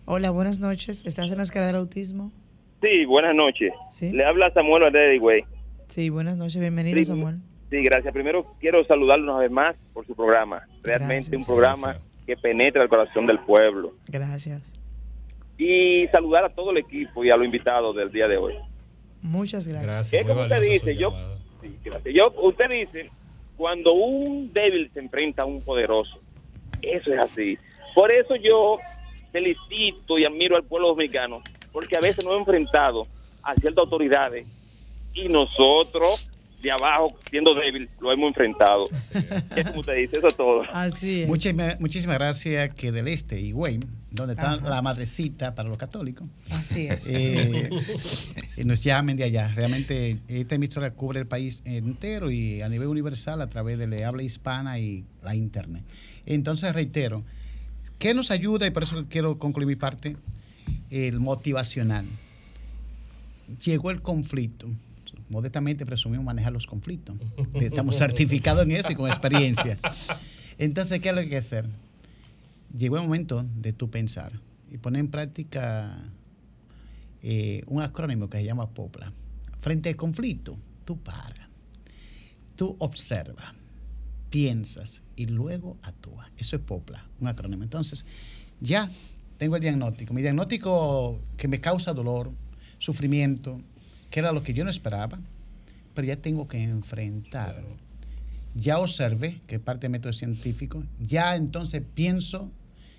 [0.05, 1.05] Hola, buenas noches.
[1.07, 2.33] ¿Estás en la escala del autismo?
[2.81, 3.73] Sí, buenas noches.
[4.01, 5.45] Le habla Samuel güey.
[5.89, 6.61] Sí, buenas noches.
[6.61, 7.41] Bienvenido, Samuel.
[7.71, 8.13] Sí, gracias.
[8.13, 10.63] Primero quiero saludarlo una vez más por su programa.
[10.83, 11.97] Realmente un programa
[12.27, 13.95] que penetra el corazón del pueblo.
[14.07, 14.73] Gracias.
[15.59, 18.55] Y saludar a todo el equipo y a los invitados del día de hoy.
[19.23, 19.91] Muchas gracias.
[19.91, 21.13] gracias como usted dice, yo,
[22.05, 23.11] yo, usted dice,
[23.57, 26.21] cuando un débil se enfrenta a un poderoso,
[26.81, 27.59] eso es así.
[27.95, 28.79] Por eso yo
[29.33, 31.43] felicito y admiro al pueblo dominicano,
[31.73, 33.07] porque a veces nos hemos enfrentado
[33.43, 34.47] a ciertas autoridades
[35.15, 36.31] y nosotros
[36.63, 38.85] de abajo, siendo débil, lo hemos enfrentado.
[39.55, 40.63] Es como usted dice, eso es todo.
[40.73, 41.29] Así es.
[41.29, 46.27] Muchísimas, muchísimas gracias que del este y Wayne, donde está la madrecita para los católicos.
[46.51, 47.07] Así es.
[47.09, 47.71] Eh,
[48.65, 49.49] nos llamen de allá.
[49.55, 54.09] Realmente esta emisora cubre el país entero y a nivel universal a través de la
[54.09, 55.85] habla hispana y la internet.
[56.27, 57.23] Entonces, reitero,
[57.99, 58.67] ¿qué nos ayuda?
[58.67, 60.17] Y por eso quiero concluir mi parte,
[60.91, 62.05] el motivacional.
[63.65, 64.69] Llegó el conflicto
[65.29, 67.17] modestamente presumimos manejar los conflictos.
[67.55, 69.77] Estamos certificados en eso y con experiencia.
[70.59, 71.69] Entonces, ¿qué es lo que hay que hacer?
[72.77, 74.33] Llegó el momento de tú pensar
[74.71, 75.97] y poner en práctica
[77.23, 79.13] eh, un acrónimo que se llama POPLA.
[79.61, 81.49] Frente al conflicto, tú paras,
[82.57, 83.55] tú observas,
[84.31, 86.29] piensas y luego actúas.
[86.37, 87.63] Eso es POPLA, un acrónimo.
[87.63, 88.05] Entonces,
[88.61, 88.91] ya
[89.39, 90.13] tengo el diagnóstico.
[90.13, 92.31] Mi diagnóstico que me causa dolor,
[92.79, 93.61] sufrimiento,
[94.11, 95.19] que era lo que yo no esperaba,
[95.95, 97.63] pero ya tengo que enfrentar.
[98.55, 102.51] Ya observé, que es parte del método científico, ya entonces pienso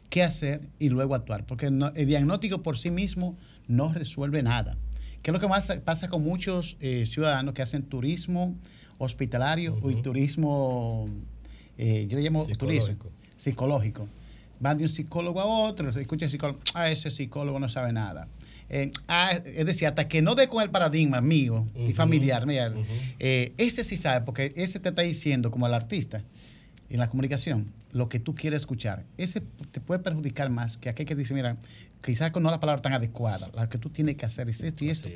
[0.09, 3.35] qué hacer y luego actuar, porque no- el diagnóstico por sí mismo
[3.67, 4.77] no resuelve nada.
[5.21, 8.55] ¿Qué es lo que más pasa con muchos eh, ciudadanos que hacen turismo
[8.97, 11.09] hospitalario y turismo,
[11.77, 13.11] eh, yo le llamo turismo Psicológico.
[13.37, 14.07] psicológico?
[14.61, 18.27] Van de un psicólogo a otro, escucha el psicólogo, ah, ese psicólogo no sabe nada.
[18.69, 22.71] Eh, ah, es decir, hasta que no dé con el paradigma mío y familiar, mira,
[23.17, 26.21] eh, ese sí sabe, porque ese te está diciendo, como el artista,
[26.89, 29.03] en la comunicación, lo que tú quieres escuchar.
[29.17, 29.41] Ese
[29.71, 31.57] te puede perjudicar más que aquel que dice, mira,
[32.03, 34.85] quizás con no la palabra tan adecuada, lo que tú tienes que hacer es esto
[34.85, 35.09] y esto.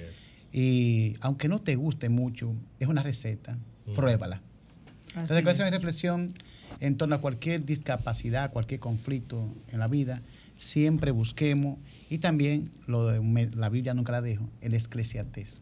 [0.52, 3.58] Y aunque no te guste mucho, es una receta,
[3.96, 4.42] pruébala.
[5.10, 5.74] Entonces, Así esa es.
[5.74, 6.34] reflexión
[6.80, 10.22] en torno a cualquier discapacidad, cualquier conflicto en la vida,
[10.58, 11.78] siempre busquemos,
[12.14, 15.62] y también lo de me- la Biblia nunca la dejo, el esclesiastés.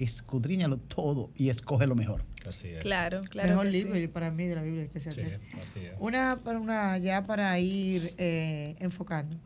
[0.00, 2.24] Escudriñalo todo y escoge lo mejor.
[2.44, 2.82] Así es.
[2.82, 3.50] Claro, claro.
[3.50, 4.08] Mejor libro sí.
[4.08, 5.20] para mí de la Biblia se Sí,
[5.62, 5.92] así es.
[6.00, 9.36] Una, para una, ya para ir eh, enfocando.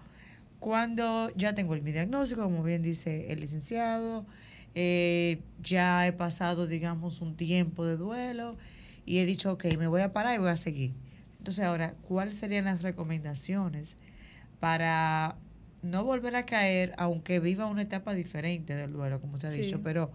[0.58, 4.24] Cuando ya tengo el- mi diagnóstico, como bien dice el licenciado,
[4.74, 8.56] eh, ya he pasado, digamos, un tiempo de duelo
[9.04, 10.94] y he dicho, ok, me voy a parar y voy a seguir.
[11.36, 13.98] Entonces, ahora, ¿cuáles serían las recomendaciones
[14.60, 15.36] para
[15.82, 19.62] no volver a caer, aunque viva una etapa diferente del duelo, como se ha Sí.
[19.62, 19.80] dicho?
[19.82, 20.10] Pero,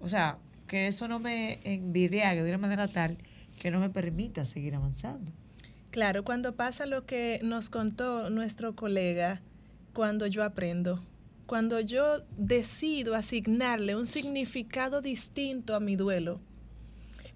[0.00, 3.18] o sea, que eso no me embriague de una manera tal
[3.58, 5.30] que no me permita seguir avanzando.
[5.90, 9.42] Claro, cuando pasa lo que nos contó nuestro colega,
[9.92, 11.02] cuando yo aprendo,
[11.46, 16.40] cuando yo decido asignarle un significado distinto a mi duelo,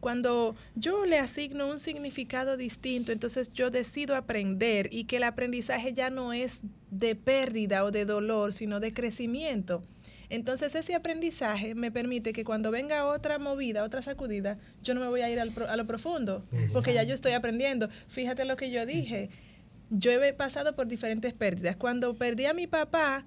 [0.00, 5.92] cuando yo le asigno un significado distinto, entonces yo decido aprender y que el aprendizaje
[5.94, 9.82] ya no es de pérdida o de dolor, sino de crecimiento.
[10.28, 15.08] Entonces ese aprendizaje me permite que cuando venga otra movida, otra sacudida, yo no me
[15.08, 17.88] voy a ir al pro- a lo profundo, porque ya yo estoy aprendiendo.
[18.08, 19.30] Fíjate lo que yo dije.
[19.90, 21.76] Yo he pasado por diferentes pérdidas.
[21.76, 23.24] Cuando perdí a mi papá,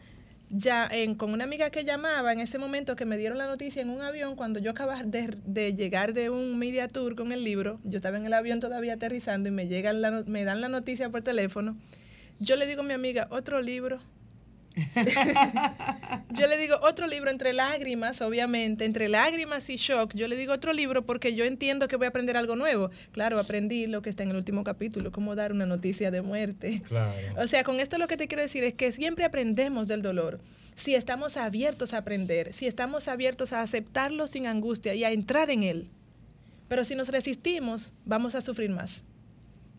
[0.50, 3.82] ya en, con una amiga que llamaba, en ese momento que me dieron la noticia
[3.82, 7.43] en un avión, cuando yo acababa de, de llegar de un media tour con el
[7.43, 10.70] libro, yo estaba en el avión todavía aterrizando y me, llegan la me dan la
[10.70, 11.78] noticia por teléfono,
[12.39, 14.00] yo le digo a mi amiga, otro libro.
[16.32, 20.13] yo le digo otro libro entre lágrimas, obviamente, entre lágrimas y shock.
[20.13, 22.91] Yo le digo otro libro porque yo entiendo que voy a aprender algo nuevo.
[23.11, 26.82] Claro, aprendí lo que está en el último capítulo, cómo dar una noticia de muerte.
[26.88, 27.15] Claro.
[27.38, 30.39] O sea, con esto lo que te quiero decir es que siempre aprendemos del dolor.
[30.76, 35.49] Si estamos abiertos a aprender, si estamos abiertos a aceptarlo sin angustia y a entrar
[35.49, 35.89] en él.
[36.67, 39.03] Pero si nos resistimos, vamos a sufrir más.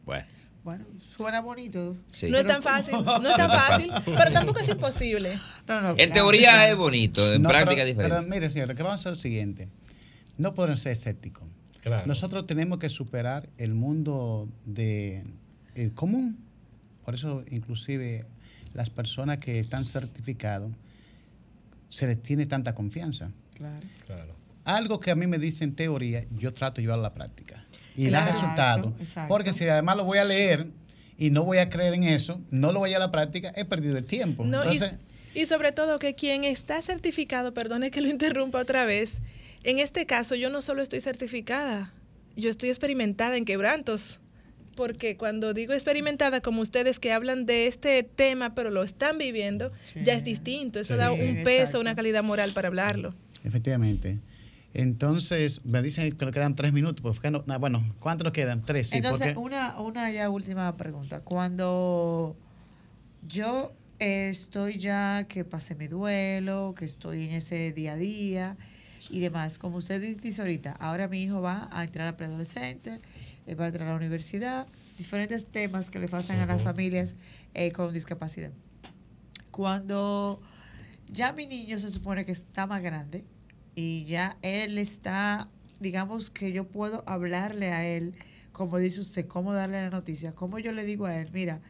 [0.04, 0.26] Bueno,
[0.62, 0.84] Bueno,
[1.16, 1.96] suena bonito.
[2.12, 2.28] sí.
[2.28, 5.38] No es tan fácil, no es tan fácil, pero tampoco es imposible.
[5.66, 6.12] No, no, En claro.
[6.12, 8.16] teoría es bonito, en No, práctica pero, es diferente.
[8.18, 9.68] Pero mire, señor, que vamos a hacer lo siguiente.
[10.36, 11.48] No podemos ser escépticos.
[11.80, 12.06] Claro.
[12.06, 15.24] Nosotros tenemos que superar el mundo de
[15.74, 16.38] el común.
[17.04, 18.26] Por eso, inclusive,
[18.74, 20.70] las personas que están certificadas
[21.88, 23.30] se les tiene tanta confianza.
[23.54, 23.80] Claro.
[24.06, 24.34] Claro.
[24.64, 27.60] Algo que a mí me dice en teoría, yo trato de llevarlo a la práctica.
[27.96, 28.94] Y da Exacto, resultado.
[29.00, 29.28] exacto.
[29.28, 30.66] Porque si además lo voy a leer
[31.18, 33.52] y no voy a creer en eso, no lo voy a llevar a la práctica,
[33.56, 34.44] he perdido el tiempo.
[34.44, 34.98] No, y, Entonces,
[35.34, 39.20] y sobre todo que quien está certificado, perdone que lo interrumpa otra vez,
[39.64, 41.92] en este caso yo no solo estoy certificada,
[42.36, 44.20] yo estoy experimentada en quebrantos.
[44.76, 49.72] Porque cuando digo experimentada, como ustedes que hablan de este tema, pero lo están viviendo,
[50.04, 50.78] ya es distinto.
[50.80, 51.20] Eso Sí, da sí.
[51.20, 51.80] un peso, Exacto.
[51.80, 53.14] una calidad moral para hablarlo.
[53.44, 54.18] Efectivamente.
[54.72, 57.02] Entonces, me dicen que nos quedan tres minutos.
[57.02, 58.64] Pues, no- ah, bueno, ¿cuántos nos quedan?
[58.64, 58.96] Tres, sí.
[58.98, 61.20] Entonces, porque- una, una ya última pregunta.
[61.20, 62.36] Cuando
[63.26, 68.56] yo estoy ya que pasé mi duelo, que estoy en ese día a día
[69.10, 73.00] y demás, como usted dice ahorita, ahora mi hijo va a entrar a preadolescente,
[73.46, 77.16] eh, va a entrar a la universidad, diferentes temas que le pasan a las familias
[77.54, 78.52] eh, con discapacidad.
[79.50, 80.40] Cuando
[81.10, 83.24] ya mi niño se supone que está más grande
[83.80, 85.48] y ya él está,
[85.80, 88.14] digamos que yo puedo hablarle a él,
[88.52, 91.62] como dice usted, cómo darle la noticia, cómo yo le digo a él, mira,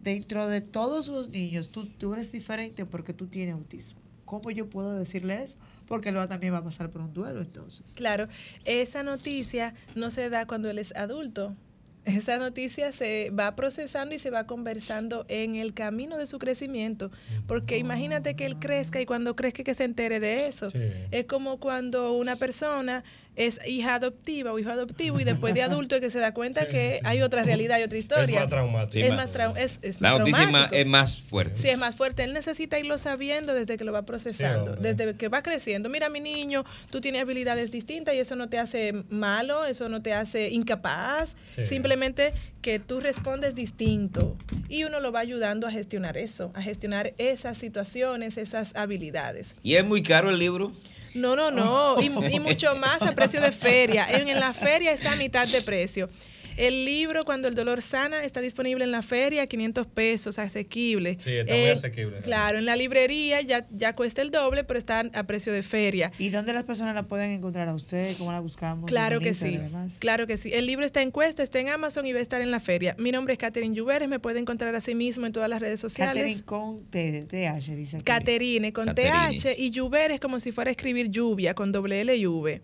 [0.00, 4.00] dentro de todos los niños, tú, tú eres diferente porque tú tienes autismo.
[4.24, 5.58] ¿Cómo yo puedo decirle eso?
[5.86, 7.92] Porque él también va a pasar por un duelo entonces.
[7.94, 8.28] Claro,
[8.64, 11.56] esa noticia no se da cuando él es adulto.
[12.04, 17.10] Esa noticia se va procesando y se va conversando en el camino de su crecimiento.
[17.46, 20.70] Porque imagínate que él crezca y cuando crezca que se entere de eso.
[20.70, 20.78] Sí.
[21.10, 23.04] Es como cuando una persona
[23.36, 26.62] es hija adoptiva o hijo adoptivo y después de adulto es que se da cuenta
[26.62, 27.00] Sí, que sí.
[27.04, 28.40] hay otra realidad y otra historia.
[28.40, 29.04] más traumático.
[29.04, 30.76] Es más, trau- es, es La más noticia es más, traumático.
[30.80, 31.56] es más fuerte.
[31.60, 32.24] Sí, es más fuerte.
[32.24, 35.88] Él necesita irlo sabiendo desde que lo va procesando, Sí, desde que va creciendo.
[35.88, 40.00] Mira, mi niño, tú tienes habilidades distintas y eso no te hace malo, eso no
[40.02, 41.36] te hace incapaz.
[41.54, 41.64] Sí.
[41.64, 42.32] Simplemente
[42.62, 44.36] que tú respondes distinto
[44.68, 49.54] y uno lo va ayudando a gestionar eso, a gestionar esas situaciones, esas habilidades.
[49.62, 50.72] ¿Y es muy caro el libro?
[51.14, 52.00] No, no, no.
[52.00, 54.06] Y, y mucho más a precio de feria.
[54.10, 56.10] En, en la feria está a mitad de precio.
[56.56, 61.18] El libro Cuando el dolor sana está disponible en la feria, 500 pesos, asequible.
[61.20, 62.20] Sí, está muy asequible.
[62.20, 66.12] Claro, en la librería ya, ya cuesta el doble, pero está a precio de feria.
[66.18, 68.16] ¿Y dónde las personas la pueden encontrar a usted?
[68.18, 68.88] ¿Cómo la buscamos?
[68.88, 69.58] Claro que sí,
[69.98, 70.50] claro que sí.
[70.52, 72.94] El libro está en cuesta, está en Amazon y va a estar en la feria.
[72.98, 76.14] Mi nombre es Catherine Lluveres, me puede encontrar así mismo en todas las redes sociales.
[76.22, 78.04] Catherine con T- TH, dice aquí.
[78.04, 78.94] Caterine con.
[78.94, 82.62] TH y Lluver es como si fuera a escribir lluvia con doble L y V.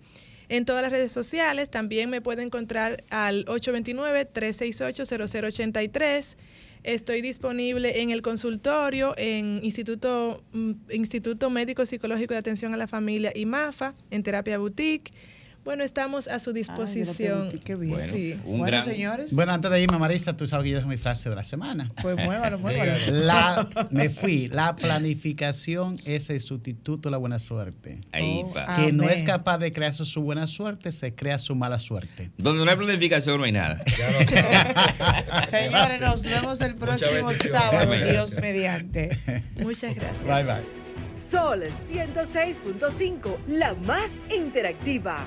[0.51, 6.37] En todas las redes sociales también me puede encontrar al 829-368-0083.
[6.83, 12.89] Estoy disponible en el consultorio, en Instituto, mm, Instituto Médico Psicológico de Atención a la
[12.89, 15.13] Familia y MAFA, en Terapia Boutique.
[15.63, 17.43] Bueno, estamos a su disposición.
[17.43, 17.93] Boutique, qué bien.
[17.95, 18.33] Bueno, Sí.
[18.45, 18.85] un bueno, gran...
[18.85, 21.45] señores, Bueno, antes de irme, Marisa, tú sabes que yo dejo mi frase de la
[21.45, 21.87] semana.
[22.01, 22.93] pues muévalo, muévalo.
[23.11, 24.49] La, me fui.
[24.49, 28.01] La planificación es el sustituto de la buena suerte.
[28.13, 28.75] Ahí Oh, va.
[28.77, 32.31] Que no es capaz de crear su buena suerte, se crea su mala suerte.
[32.39, 33.79] Donde no hay planificación no hay nada.
[35.51, 37.93] Señores, nos vemos el próximo sábado.
[38.11, 39.19] Dios mediante.
[39.63, 40.25] Muchas gracias.
[40.25, 40.81] Bye, bye.
[41.13, 45.27] Sol 106.5, la más interactiva.